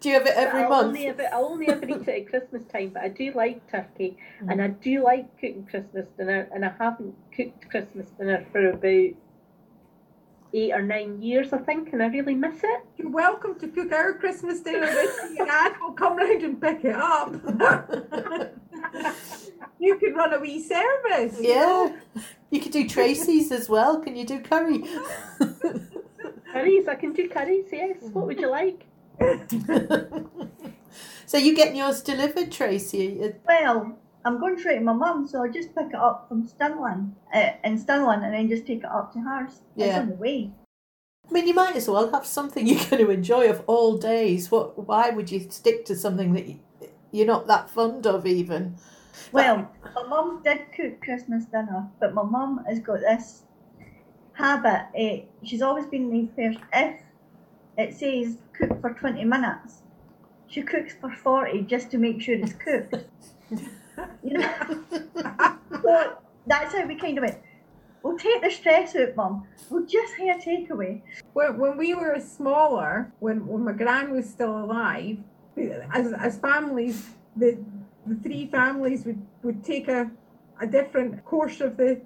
[0.00, 0.86] do you have it every I'll month?
[0.86, 4.16] Only ever, I only ever eat it at Christmas time, but I do like turkey,
[4.42, 4.50] mm.
[4.50, 9.14] and I do like cooking Christmas dinner, and I haven't cooked Christmas dinner for about
[10.54, 12.80] eight or nine years, I think, and I really miss it.
[12.96, 16.82] You're welcome to cook our Christmas dinner this year, and we'll come round and pick
[16.82, 17.34] it up.
[19.78, 21.38] you could run a wee service.
[21.40, 21.54] Yeah.
[21.54, 21.96] know?
[22.56, 24.00] You could do Tracy's as well.
[24.00, 24.78] Can you do curry?
[26.52, 27.98] curries, I can do curries, yes.
[28.14, 28.86] What would you like?
[31.26, 33.34] so you getting yours delivered, Tracy?
[33.46, 37.14] Well, I'm going straight to my mum, so I'll just pick it up from Stirling,
[37.34, 39.60] uh, in Stirling, and then just take it up to hers.
[39.76, 40.00] It's Yeah.
[40.00, 40.50] on the way.
[41.28, 44.50] I mean, you might as well have something you're going to enjoy of all days.
[44.50, 44.78] What?
[44.88, 46.60] Why would you stick to something that you,
[47.12, 48.76] you're not that fond of, even?
[49.32, 53.42] Well, my mum did cook Christmas dinner, but my mum has got this
[54.32, 54.86] habit.
[54.94, 56.58] eh, she's always been the first.
[56.72, 57.00] If
[57.76, 59.82] it says cook for 20 minutes,
[60.46, 62.94] she cooks for 40 just to make sure it's cooked.
[64.22, 64.52] you know?
[65.82, 66.16] so
[66.46, 67.38] that's how we kind of went.
[68.02, 69.46] We'll take the stress out, mum.
[69.68, 71.02] We'll just have a takeaway.
[71.32, 75.18] When, when we were smaller, when, when my gran was still alive,
[75.92, 77.04] as, as families,
[77.34, 77.58] the,
[78.06, 80.10] the three families would, would take a,
[80.60, 82.00] a different course of the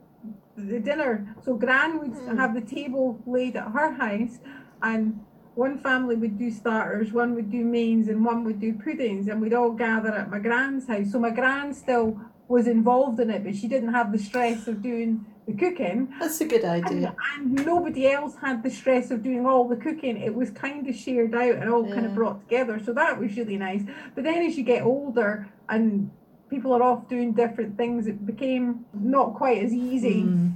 [0.57, 1.35] the dinner.
[1.43, 2.37] So gran would hmm.
[2.37, 4.39] have the table laid at her house,
[4.83, 5.21] and
[5.55, 9.41] one family would do starters, one would do mains, and one would do puddings, and
[9.41, 11.13] we'd all gather at my gran's house.
[11.13, 14.83] So my gran still was involved in it, but she didn't have the stress of
[14.83, 16.13] doing the cooking.
[16.19, 17.15] That's a good idea.
[17.37, 20.17] and nobody else had the stress of doing all the cooking.
[20.17, 22.81] It was kind of shared out and all kind of brought together.
[22.85, 23.83] So that was really nice.
[24.15, 26.11] But then as you get older and
[26.51, 30.53] people are off doing different things, it became not quite as easy Mm.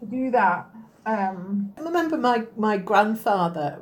[0.00, 0.66] to do that.
[1.06, 3.80] Um, I remember my, my grandfather,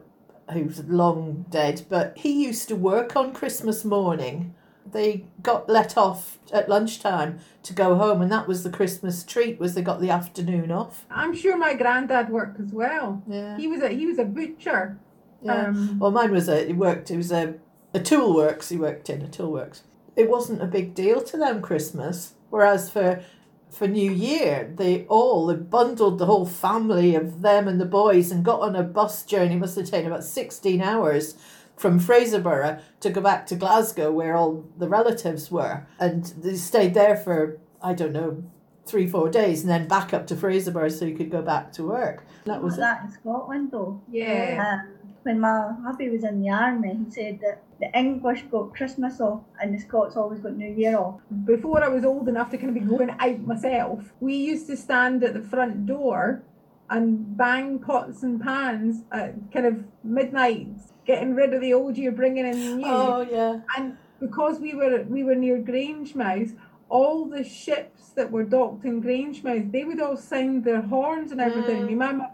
[0.53, 4.55] who's long dead, but he used to work on Christmas morning.
[4.93, 9.59] They got let off at lunchtime to go home, and that was the Christmas treat.
[9.59, 11.05] Was they got the afternoon off?
[11.11, 13.21] I'm sure my granddad worked as well.
[13.27, 14.97] Yeah, He was a he was a butcher.
[15.43, 15.67] yeah.
[15.67, 16.65] Um, Well, mine was a.
[16.65, 17.11] He worked.
[17.11, 17.55] It was a
[17.93, 18.69] a tool works.
[18.69, 19.83] He worked in a tool works.
[20.17, 23.23] It wasn't a big deal to them Christmas, whereas for
[23.71, 28.31] for New Year they all they bundled the whole family of them and the boys
[28.31, 29.57] and got on a bus journey.
[29.57, 31.35] Must have taken about sixteen hours
[31.77, 36.95] from Fraserburgh to go back to Glasgow where all the relatives were, and they stayed
[36.95, 38.43] there for I don't know
[38.87, 41.83] three four days and then back up to Fraserburgh so you could go back to
[41.83, 42.25] work.
[42.45, 44.01] That was Was that in Scotland though?
[44.11, 44.81] yeah.
[44.87, 44.93] Um,
[45.27, 49.41] when my hubby was in the army, he said that the English got Christmas off
[49.61, 51.21] and the Scots always got New Year off.
[51.45, 54.77] before I was old enough to kind of be going out myself, we used to
[54.77, 56.43] stand at the front door
[56.89, 60.69] and bang pots and pans at kind of midnight,
[61.05, 62.87] getting rid of the old year, bringing in the new.
[62.87, 63.61] Oh yeah.
[63.77, 66.57] And because we were we were near Grangemouth,
[66.89, 71.41] all the ships that were docked in Grangemouth, they would all sound their horns and
[71.41, 71.83] everything.
[71.83, 71.91] Mm.
[71.91, 72.29] I my mum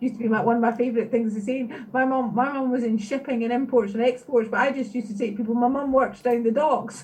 [0.00, 1.68] used to, be my, one of my favourite things to say.
[1.92, 5.08] My mum my mum was in shipping and imports and exports, but I just used
[5.08, 7.02] to say to people, my mum works down the docks.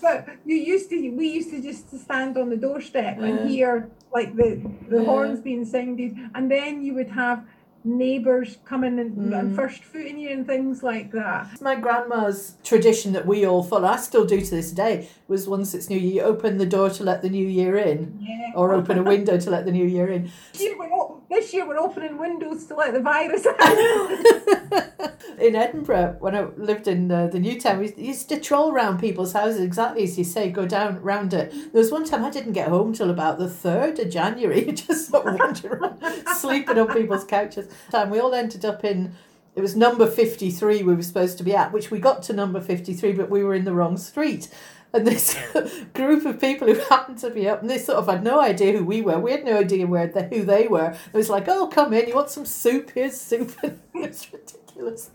[0.00, 3.24] but you used to we used to just stand on the doorstep Yeah.
[3.26, 5.04] and hear like the the Yeah.
[5.04, 7.44] horns being sounded and then you would have
[7.84, 9.56] neighbours coming and, and Mm.
[9.56, 13.86] first footing you and things like that It's my grandma's tradition that we all follow.
[13.88, 15.08] I still do to this day.
[15.28, 18.18] Was once it's New Year, you open the door to let the New Year in,
[18.20, 20.30] yeah or open a window to let the New Year in.
[20.78, 26.34] we're, o- this year we're opening windows to let the virus out in Edinburgh, when
[26.34, 30.04] I lived in uh, the new town, we used to troll around people's houses exactly
[30.04, 31.50] as you say, go down round it.
[31.50, 35.12] There was one time I didn't get home till about the third of January, just
[35.12, 36.00] wandering around,
[36.36, 37.68] sleeping on people's couches.
[37.90, 39.14] Time we all ended up in.
[39.56, 42.60] It was number 53 we were supposed to be at, which we got to number
[42.60, 44.48] 53, but we were in the wrong street.
[44.98, 45.36] And this
[45.92, 48.78] group of people who happened to be up, and they sort of had no idea
[48.78, 49.18] who we were.
[49.18, 50.90] We had no idea where the, who they were.
[51.12, 52.92] It was like, oh, come in, you want some soup?
[52.94, 53.50] Here's soup.
[53.94, 55.10] it's ridiculous.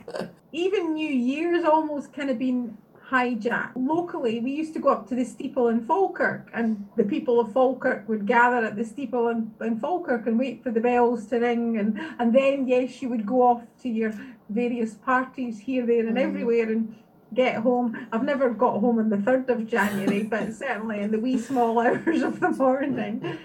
[0.52, 2.78] even new year's almost kind of been
[3.10, 7.40] hijacked locally we used to go up to the steeple in falkirk and the people
[7.40, 11.26] of falkirk would gather at the steeple in, in falkirk and wait for the bells
[11.26, 14.14] to ring and and then yes you would go off to your
[14.50, 16.28] various parties here there and Mm.
[16.30, 16.96] everywhere and
[17.34, 21.20] get home i've never got home on the 3rd of january but certainly in the
[21.20, 23.38] wee small hours of the morning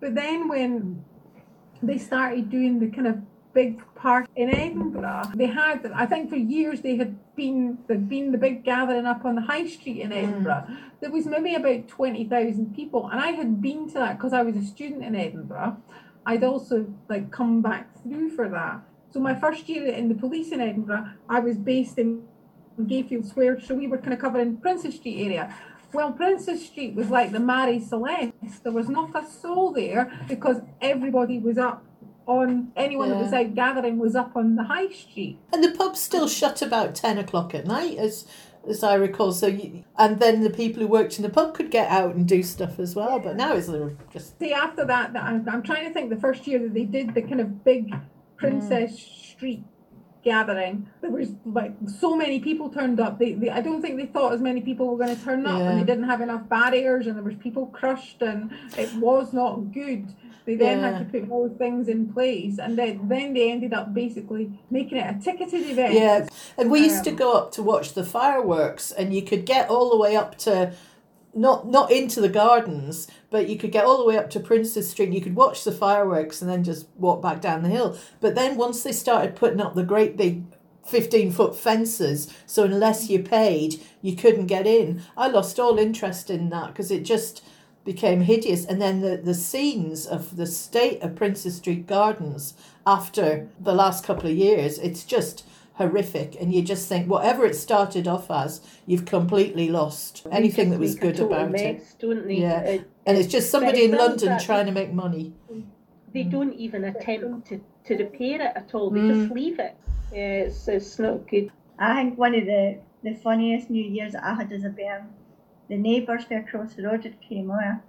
[0.00, 1.04] but then when
[1.82, 3.18] they started doing the kind of
[3.56, 5.32] big park in Edinburgh.
[5.34, 9.24] They had, I think, for years they had been there'd been the big gathering up
[9.24, 10.66] on the high street in Edinburgh.
[10.68, 10.76] Mm.
[11.00, 14.42] There was maybe about twenty thousand people, and I had been to that because I
[14.42, 15.78] was a student in Edinburgh.
[16.26, 18.80] I'd also like come back through for that.
[19.10, 22.24] So my first year in the police in Edinburgh, I was based in
[22.80, 25.54] Gayfield Square, so we were kind of covering Princes Street area.
[25.92, 28.32] Well, Princes Street was like the Marie Celeste.
[28.62, 31.84] There was not a soul there because everybody was up
[32.26, 35.38] on anyone that was out gathering was up on the high street.
[35.52, 38.26] And the pub's still shut about 10 o'clock at night, as
[38.68, 39.32] as I recall.
[39.32, 42.26] So, you, and then the people who worked in the pub could get out and
[42.26, 43.20] do stuff as well.
[43.20, 43.70] But now it's
[44.12, 46.84] just See, after that, that I'm, I'm trying to think the first year that they
[46.84, 47.94] did the kind of big
[48.36, 49.30] Princes mm.
[49.32, 49.64] Street
[50.30, 50.86] gathering.
[51.00, 53.18] There was like so many people turned up.
[53.20, 55.58] They, they I don't think they thought as many people were going to turn up,
[55.60, 55.68] Yeah.
[55.70, 59.54] and they didn't have enough barriers, and there was people crushed, and it was not
[59.72, 60.04] good.
[60.44, 60.90] They then Yeah.
[60.90, 64.98] had to put more things in place, and then then they ended up basically making
[64.98, 65.94] it a ticketed event.
[65.94, 66.26] Yeah,
[66.58, 69.70] and we used to Um, go up to watch the fireworks, and you could get
[69.70, 70.72] all the way up to
[71.36, 74.90] not not into the gardens, but you could get all the way up to Princes
[74.90, 75.12] Street.
[75.12, 77.96] You could watch the fireworks and then just walk back down the hill.
[78.20, 80.44] But then once they started putting up the great big.
[80.86, 85.02] 15 foot fences, so unless you paid, you couldn't get in.
[85.16, 87.42] I lost all interest in that because it just
[87.86, 88.66] became hideous.
[88.66, 92.52] And then the, the scenes of the state of Princes Street Gardens
[92.86, 95.45] after the last couple of years, it's just
[95.76, 96.36] horrific.
[96.40, 100.94] And you just think, whatever it started off as, you've completely lost anything that was
[100.94, 101.76] good total about it.
[101.78, 102.34] mess, Don't they?
[102.36, 102.60] Yeah.
[102.60, 105.32] It- And it's just somebody in But it does London that- trying to make money.
[106.12, 106.30] they Mm.
[106.30, 108.88] don't even attempt to, to repair it at all.
[108.90, 109.14] They Mm.
[109.22, 109.76] just leave it.
[110.12, 111.50] Yeah, it's, it's not good.
[111.78, 115.08] I think one of the, the funniest New Year's that I had as a bairn,
[115.68, 117.80] the neighbours for across the road had came over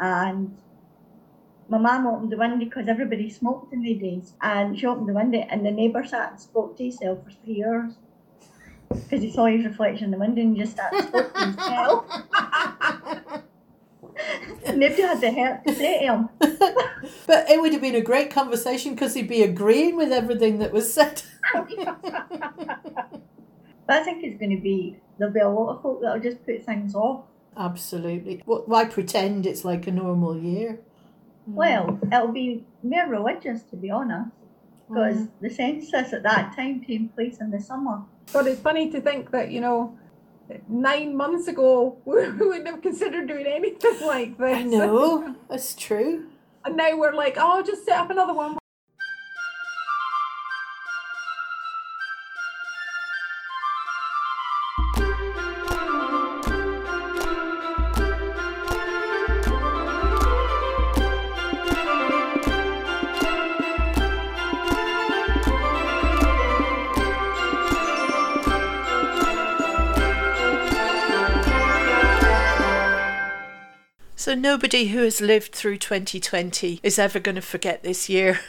[0.00, 0.56] and
[1.68, 5.12] my mum opened the window because everybody smoked in the days and she opened the
[5.12, 7.94] window and the neighbour sat and spoke to himself for three hours
[8.88, 13.42] because he saw his reflection in the window and just sat and spoke to himself.
[14.74, 16.28] Nobody had the heart to say to him.
[17.26, 20.72] But it would have been a great conversation because he'd be agreeing with everything that
[20.72, 21.22] was said.
[21.54, 21.66] But
[23.88, 26.64] I think it's going to be, there'll be a lot of folk that'll just put
[26.64, 27.24] things off.
[27.56, 28.42] Absolutely.
[28.44, 30.80] Why pretend it's like a normal year?
[31.54, 34.30] Well, it'll be more religious, to be honest,
[34.88, 35.28] because Mm.
[35.40, 38.02] the census at that time came place in the summer.
[38.32, 39.96] But it's funny to think that, you know,
[40.68, 44.56] nine months ago, we wouldn't have considered doing anything like this.
[44.58, 46.26] I know, that's true.
[46.64, 48.58] And now we're like, oh, just set up another one.
[74.28, 78.40] So nobody who has lived through 2020 is ever going to forget this year.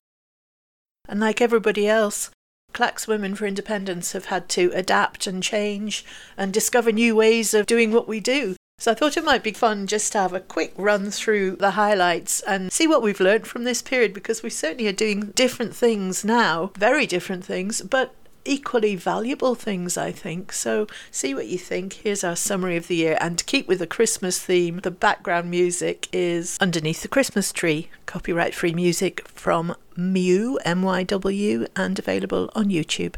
[1.08, 2.32] And like everybody else,
[2.74, 6.04] Clacks Women for Independence have had to adapt and change
[6.36, 8.58] and discover new ways of doing what we do.
[8.78, 11.72] So I thought it might be fun just to have a quick run through the
[11.72, 15.74] highlights and see what we've learned from this period because we certainly are doing different
[15.74, 18.14] things now, very different things, but
[18.50, 20.52] equally valuable things, I think.
[20.52, 21.94] So see what you think.
[21.94, 23.18] Here's our summary of the year.
[23.22, 27.90] And to keep with the Christmas theme, the background music is Underneath the Christmas Tree,
[28.08, 33.16] copyright free music from Mew, M Y W, and available on YouTube.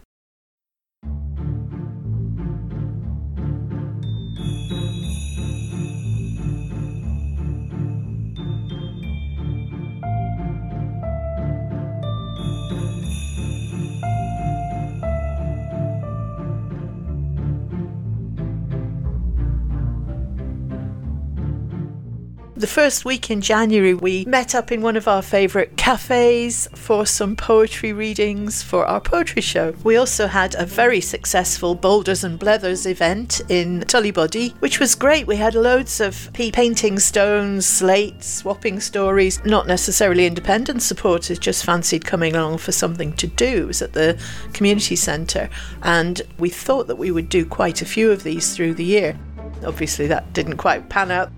[22.61, 27.07] The first week in January, we met up in one of our favourite cafes for
[27.07, 29.73] some poetry readings for our poetry show.
[29.83, 35.25] We also had a very successful Boulders and Blethers event in Tullibody, which was great.
[35.25, 42.05] We had loads of painting stones, slates, swapping stories, not necessarily independent supporters, just fancied
[42.05, 43.63] coming along for something to do.
[43.63, 44.21] It was at the
[44.53, 45.49] community centre,
[45.81, 49.17] and we thought that we would do quite a few of these through the year.
[49.65, 51.31] Obviously, that didn't quite pan out.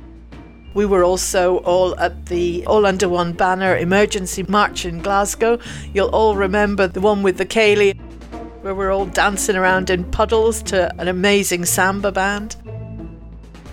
[0.73, 5.59] We were also all at the All Under One Banner emergency march in Glasgow.
[5.93, 7.99] You'll all remember the one with the ceilidh,
[8.63, 12.55] where we're all dancing around in puddles to an amazing samba band.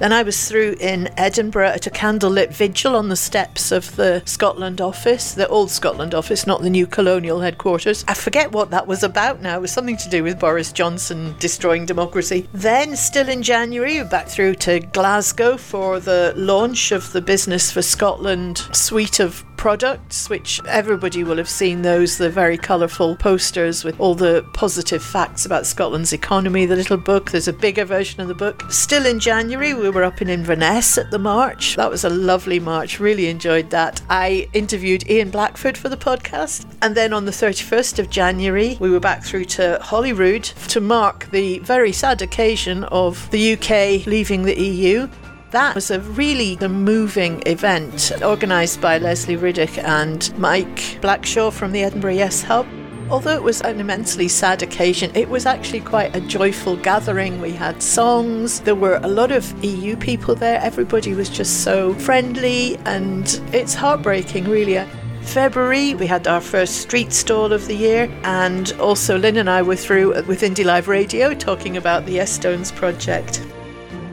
[0.01, 4.23] Then I was through in Edinburgh at a candlelit vigil on the steps of the
[4.25, 8.03] Scotland office, the old Scotland office, not the new colonial headquarters.
[8.09, 9.59] I forget what that was about now.
[9.59, 12.49] It was something to do with Boris Johnson destroying democracy.
[12.55, 17.83] Then, still in January, back through to Glasgow for the launch of the Business for
[17.83, 24.01] Scotland suite of products, which everybody will have seen those, the very colourful posters with
[24.01, 27.31] all the positive facts about Scotland's economy, the little book.
[27.31, 28.63] There's a bigger version of the book.
[28.71, 31.77] Still in January, we were up in Inverness at the march.
[31.77, 34.01] That was a lovely march, really enjoyed that.
[34.09, 36.65] I interviewed Ian Blackford for the podcast.
[36.81, 41.31] And then on the 31st of January, we were back through to Holyrood to mark
[41.33, 45.07] the very sad occasion of the UK leaving the EU.
[45.51, 51.83] That was a really moving event organised by Leslie Riddick and Mike Blackshaw from the
[51.83, 52.67] Edinburgh Yes Hub.
[53.11, 57.41] although it was an immensely sad occasion, it was actually quite a joyful gathering.
[57.41, 61.95] We had songs, there were a lot of EU people there, everybody was just so
[61.95, 64.79] friendly, and it's heartbreaking, really.
[64.79, 64.87] Uh,
[65.23, 69.63] February, we had our first street stall of the year, and also Lynn and I
[69.63, 73.45] were through with Indie Live Radio talking about the Yes Stones project.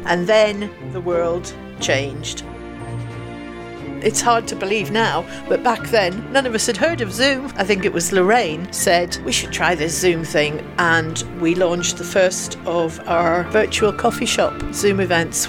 [0.07, 2.43] And then the world changed.
[4.01, 7.51] It's hard to believe now, but back then, none of us had heard of Zoom.
[7.57, 11.97] I think it was Lorraine said, we should try this Zoom thing, and we launched
[11.97, 15.47] the first of our virtual coffee shop Zoom events.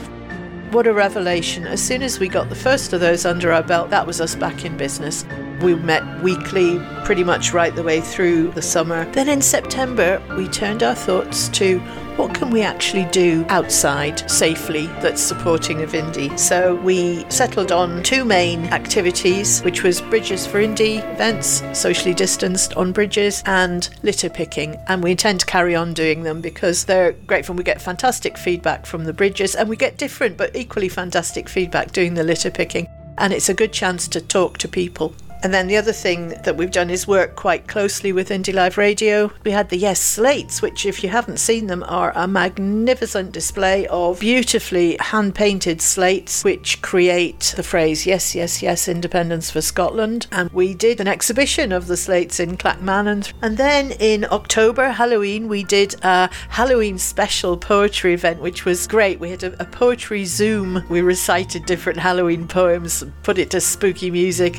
[0.71, 1.67] What a revelation.
[1.67, 4.35] As soon as we got the first of those under our belt, that was us
[4.35, 5.25] back in business.
[5.63, 9.05] We met weekly pretty much right the way through the summer.
[9.13, 11.81] Then in September, we turned our thoughts to
[12.19, 16.37] what can we actually do outside safely that's supporting of indie?
[16.37, 22.75] So we settled on two main activities, which was Bridges for Indie events, socially distanced
[22.75, 24.77] on bridges, and litter picking.
[24.89, 27.55] And we intend to carry on doing them because they're great fun.
[27.55, 31.93] We get fantastic feedback from the bridges, and we get different but equally fantastic feedback
[31.93, 32.89] doing the litter picking.
[33.17, 36.57] And it's a good chance to talk to people and then the other thing that
[36.57, 39.33] we've done is work quite closely with Indie Live Radio.
[39.45, 43.87] We had the Yes Slates, which, if you haven't seen them, are a magnificent display
[43.87, 50.27] of beautifully hand painted slates which create the phrase Yes, Yes, Yes, Independence for Scotland.
[50.33, 53.33] And we did an exhibition of the slates in Clackmannan.
[53.43, 59.21] And then in October, Halloween, we did a Halloween special poetry event, which was great.
[59.21, 60.85] We had a, a poetry Zoom.
[60.89, 64.59] We recited different Halloween poems, put it to spooky music.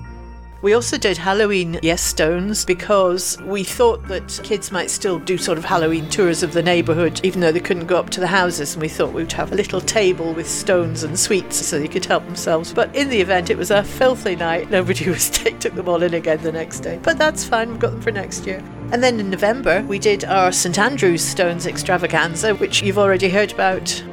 [0.61, 5.57] We also did Halloween Yes Stones because we thought that kids might still do sort
[5.57, 8.73] of Halloween tours of the neighbourhood, even though they couldn't go up to the houses.
[8.73, 12.03] And we thought we'd have a little table with stones and sweets so they could
[12.03, 12.73] help themselves.
[12.73, 14.69] But in the event, it was a filthy night.
[14.69, 16.99] Nobody was took them all in again the next day.
[17.03, 18.61] But that's fine, we've got them for next year.
[18.91, 23.53] And then in November, we did our St Andrew's Stones extravaganza, which you've already heard
[23.53, 24.03] about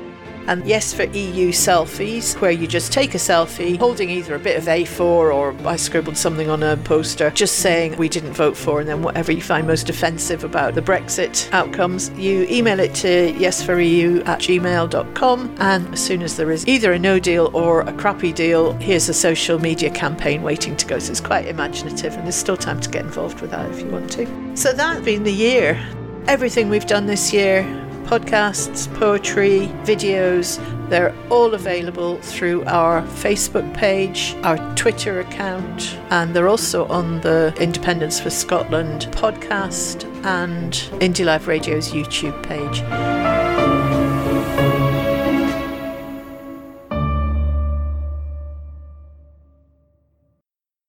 [0.46, 4.56] and yes for EU selfies, where you just take a selfie holding either a bit
[4.56, 8.80] of A4 or I scribbled something on a poster just saying we didn't vote for,
[8.80, 13.32] and then whatever you find most offensive about the Brexit outcomes, you email it to
[13.34, 15.56] yesforeu at gmail.com.
[15.58, 19.08] And as soon as there is either a no deal or a crappy deal, here's
[19.08, 20.98] a social media campaign waiting to go.
[20.98, 23.86] So it's quite imaginative, and there's still time to get involved with that if you
[23.86, 24.56] want to.
[24.56, 25.80] So that's been the year.
[26.26, 27.62] Everything we've done this year
[28.06, 30.60] podcasts, poetry, videos.
[30.88, 37.52] They're all available through our Facebook page, our Twitter account, and they're also on the
[37.60, 42.78] Independence for Scotland podcast and Indie Live Radio's YouTube page.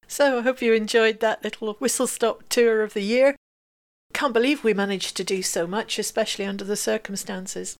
[0.08, 3.36] So I hope you enjoyed that little whistle stop tour of the year.
[4.14, 7.78] Can't believe we managed to do so much, especially under the circumstances.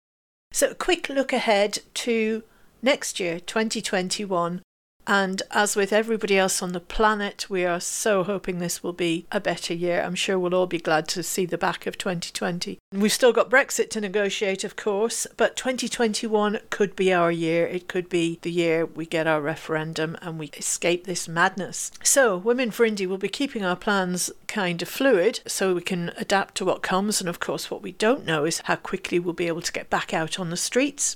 [0.52, 2.44] So, a quick look ahead to
[2.82, 4.62] next year, 2021,
[5.08, 9.26] and as with everybody else on the planet, we are so hoping this will be
[9.32, 10.02] a better year.
[10.02, 12.78] I'm sure we'll all be glad to see the back of 2020.
[12.92, 17.66] We've still got Brexit to negotiate, of course, but 2021 could be our year.
[17.66, 21.90] It could be the year we get our referendum and we escape this madness.
[22.04, 26.12] So, Women for Indie will be keeping our plans kind of fluid so we can
[26.18, 27.22] adapt to what comes.
[27.22, 29.90] And of course, what we don't know is how quickly we'll be able to get
[29.90, 31.16] back out on the streets.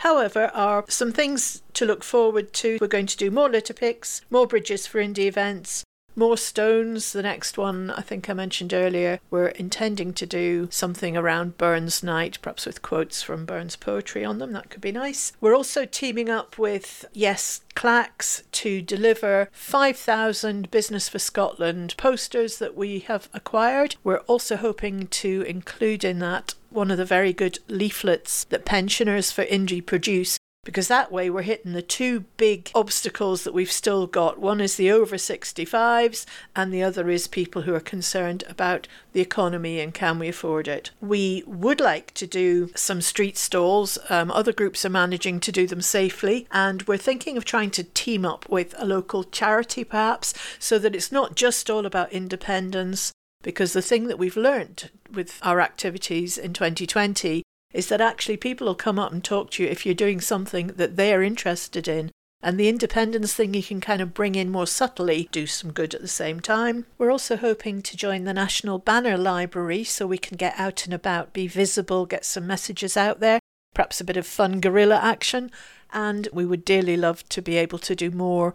[0.00, 2.78] However, are some things to look forward to.
[2.80, 5.84] We're going to do more litter picks, more bridges for indie events,
[6.16, 7.12] more stones.
[7.12, 12.02] The next one, I think I mentioned earlier, we're intending to do something around Burns
[12.02, 14.52] Night, perhaps with quotes from Burns poetry on them.
[14.52, 15.34] That could be nice.
[15.38, 22.74] We're also teaming up with Yes Clacks to deliver 5,000 Business for Scotland posters that
[22.74, 23.96] we have acquired.
[24.02, 29.30] We're also hoping to include in that one of the very good leaflets that pensioners
[29.30, 34.06] for Indie produce because that way we're hitting the two big obstacles that we've still
[34.06, 34.38] got.
[34.38, 39.22] One is the over 65s, and the other is people who are concerned about the
[39.22, 40.90] economy and can we afford it.
[41.00, 43.98] We would like to do some street stalls.
[44.10, 47.84] Um, other groups are managing to do them safely, and we're thinking of trying to
[47.84, 53.12] team up with a local charity perhaps so that it's not just all about independence.
[53.42, 58.66] Because the thing that we've learned with our activities in 2020 is that actually people
[58.66, 62.10] will come up and talk to you if you're doing something that they're interested in.
[62.42, 65.94] And the independence thing you can kind of bring in more subtly, do some good
[65.94, 66.86] at the same time.
[66.96, 70.94] We're also hoping to join the National Banner Library so we can get out and
[70.94, 73.40] about, be visible, get some messages out there,
[73.74, 75.50] perhaps a bit of fun guerrilla action.
[75.92, 78.54] And we would dearly love to be able to do more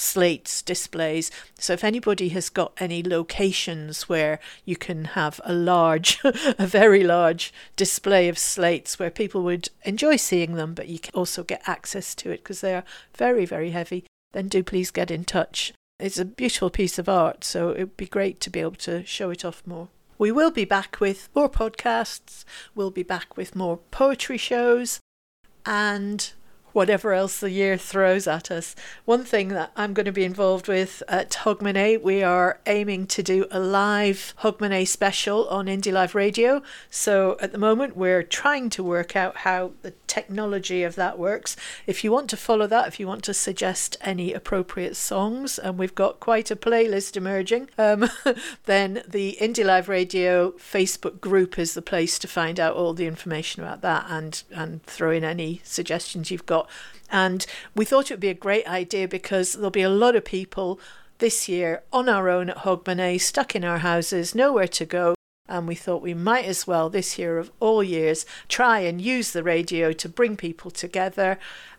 [0.00, 1.30] slates displays.
[1.58, 7.04] So if anybody has got any locations where you can have a large, a very
[7.04, 11.62] large display of slates where people would enjoy seeing them, but you can also get
[11.66, 12.84] access to it because they are
[13.14, 15.72] very, very heavy, then do please get in touch.
[15.98, 19.04] It's a beautiful piece of art, so it would be great to be able to
[19.04, 19.88] show it off more.
[20.16, 22.44] We will be back with more podcasts,
[22.74, 25.00] we'll be back with more poetry shows,
[25.66, 26.32] and
[26.72, 28.74] whatever else the year throws at us.
[29.04, 33.22] One thing that I'm going to be involved with at Hogmanay, we are aiming to
[33.22, 36.62] do a live Hogmanay special on Indie Live Radio.
[36.90, 41.56] So at the moment, we're trying to work out how the technology of that works.
[41.86, 45.78] If you want to follow that, if you want to suggest any appropriate songs, and
[45.78, 48.10] we've got quite a playlist emerging, um,
[48.64, 53.06] then the Indie Live Radio Facebook group is the place to find out all the
[53.06, 56.59] information about that and and throw in any suggestions you've got
[57.10, 60.24] and we thought it would be a great idea because there'll be a lot of
[60.24, 60.80] people
[61.18, 65.14] this year on our own at Hogmanay, stuck in our houses, nowhere to go.
[65.48, 69.32] And we thought we might as well, this year of all years, try and use
[69.32, 71.38] the radio to bring people together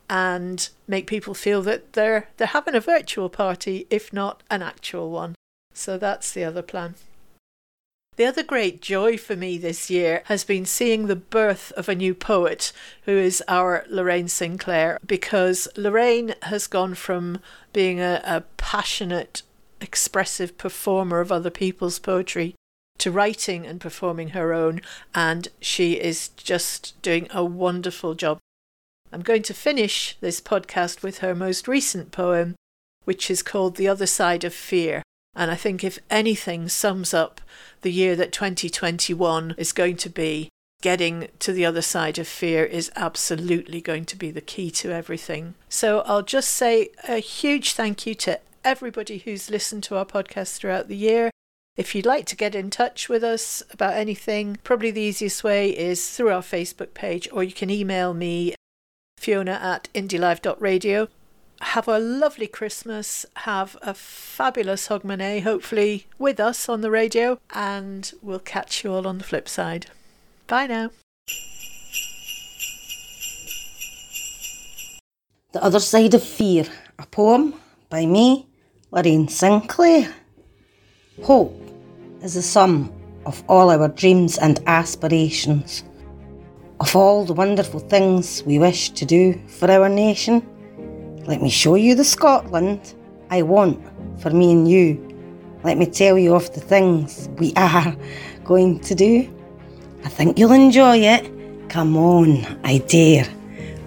[0.09, 5.09] and make people feel that they're they're having a virtual party, if not an actual
[5.09, 5.36] one.
[5.73, 6.95] So that's the other plan.
[8.18, 11.95] The other great joy for me this year has been seeing the birth of a
[11.95, 12.72] new poet,
[13.03, 17.39] who is our Lorraine Sinclair, because Lorraine has gone from
[17.74, 19.43] being a, a passionate,
[19.80, 22.53] expressive performer of other people's poetry
[22.99, 24.82] to writing and performing her own,
[25.16, 28.38] and she is just doing a wonderful job.
[29.12, 32.55] I'm going to finish this podcast with her most recent poem,
[33.05, 35.01] which is called The Other Side of Fear.
[35.36, 37.41] And I think if anything sums up
[37.82, 40.49] the year that 2021 is going to be,
[40.82, 44.91] getting to the other side of fear is absolutely going to be the key to
[44.91, 45.53] everything.
[45.69, 50.57] So I'll just say a huge thank you to everybody who's listened to our podcast
[50.57, 51.29] throughout the year.
[51.77, 55.69] If you'd like to get in touch with us about anything, probably the easiest way
[55.69, 58.55] is through our Facebook page, or you can email me,
[59.17, 61.07] fiona at indielive.radio
[61.62, 68.12] have a lovely Christmas, have a fabulous Hogmanay, hopefully with us on the radio, and
[68.22, 69.88] we'll catch you all on the flip side.
[70.47, 70.91] Bye now.
[75.53, 76.66] The Other Side of Fear,
[76.97, 77.53] a poem
[77.89, 78.47] by me,
[78.91, 80.14] Lorraine Sinclair.
[81.24, 81.62] Hope
[82.24, 82.91] is the sum
[83.26, 85.84] of all our dreams and aspirations,
[86.80, 90.41] of all the wonderful things we wish to do for our nation
[91.26, 92.95] let me show you the Scotland
[93.30, 93.80] I want
[94.19, 95.07] for me and you.
[95.63, 97.95] Let me tell you of the things we are
[98.43, 99.32] going to do.
[100.03, 101.69] I think you'll enjoy it.
[101.69, 103.28] Come on, I dare.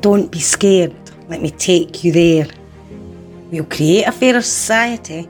[0.00, 0.94] Don't be scared.
[1.28, 2.46] Let me take you there.
[3.50, 5.28] We'll create a fairer society.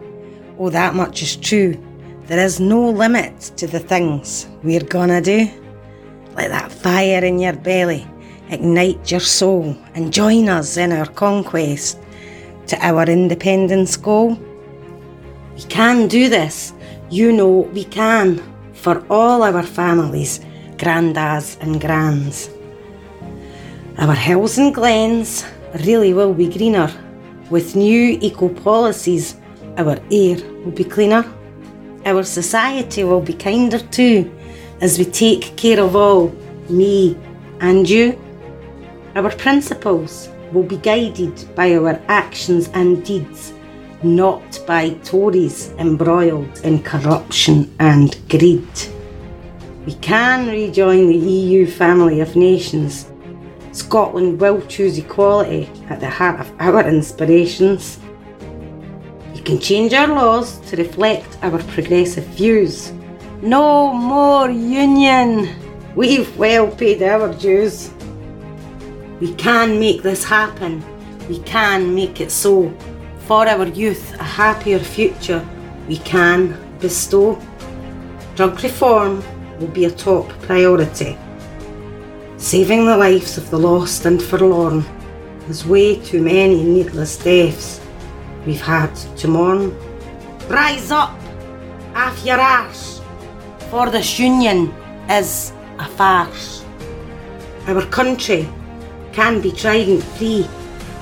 [0.59, 1.83] Oh, that much is true.
[2.27, 5.49] There is no limit to the things we're gonna do.
[6.35, 8.07] Let that fire in your belly
[8.51, 11.99] ignite your soul, and join us in our conquest
[12.67, 14.39] to our independence goal.
[15.57, 16.73] We can do this.
[17.11, 18.43] You know we can
[18.73, 20.41] for all our families,
[20.77, 22.51] granddads and grands.
[23.99, 25.45] Our hills and glens
[25.85, 26.91] really will be greener.
[27.51, 29.37] With new eco policies,
[29.77, 31.25] our air will be cleaner.
[32.05, 34.31] Our society will be kinder too,
[34.81, 36.29] as we take care of all,
[36.69, 37.17] me
[37.61, 38.19] and you.
[39.17, 43.53] Our principles will be guided by our actions and deeds,
[44.03, 48.67] not by Tories embroiled in corruption and greed.
[49.87, 53.07] We can rejoin the EU family of nations.
[53.71, 58.01] Scotland will choose equality at the heart of our inspirations.
[59.33, 62.93] We can change our laws to reflect our progressive views.
[63.43, 65.55] No more union!
[65.95, 67.94] We've well paid our dues.
[69.25, 70.85] We can make this happen.
[71.31, 72.71] We can make it so.
[73.21, 75.43] For our youth, a happier future
[75.89, 77.41] we can bestow.
[78.37, 79.25] Drug reform
[79.59, 81.17] will be a top priority.
[82.37, 84.85] Saving the lives of the lost and forlorn.
[85.39, 87.81] There's way too many needless deaths
[88.45, 89.75] we've had to mourn.
[90.51, 91.19] Rise up,
[91.95, 93.01] off your arse,
[93.71, 94.71] for this union
[95.09, 96.63] is a farce.
[97.67, 98.47] Our country
[99.15, 100.47] can be trident free.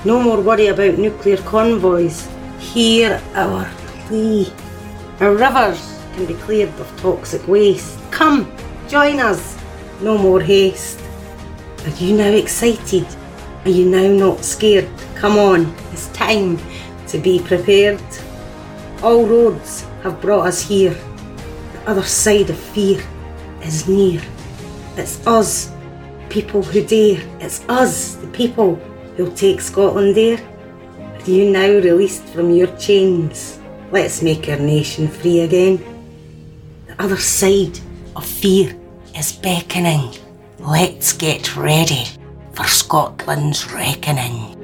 [0.04, 2.28] No more worry about nuclear convoys.
[2.58, 3.68] Hear our
[4.06, 4.52] plea.
[5.20, 7.98] Our rivers can be cleared of toxic waste.
[8.10, 8.50] Come,
[8.88, 9.58] join us.
[10.00, 11.00] No more haste.
[11.84, 13.06] Are you now excited?
[13.64, 14.88] Are you now not scared?
[15.16, 16.62] Come on, it's time to
[17.12, 18.02] to be prepared.
[19.02, 20.94] All roads have brought us here.
[21.74, 23.04] The other side of fear
[23.62, 24.22] is near.
[24.96, 25.71] It's us,
[26.32, 27.20] people who dare.
[27.40, 28.76] It's us, the people
[29.16, 30.40] who'll take Scotland there.
[30.98, 33.60] Are you now released from your chains?
[33.90, 35.76] Let's make our nation free again.
[36.86, 37.78] The other side
[38.16, 38.74] of fear
[39.14, 40.14] is beckoning.
[40.58, 42.06] Let's get ready
[42.54, 44.61] for Scotland's reckoning.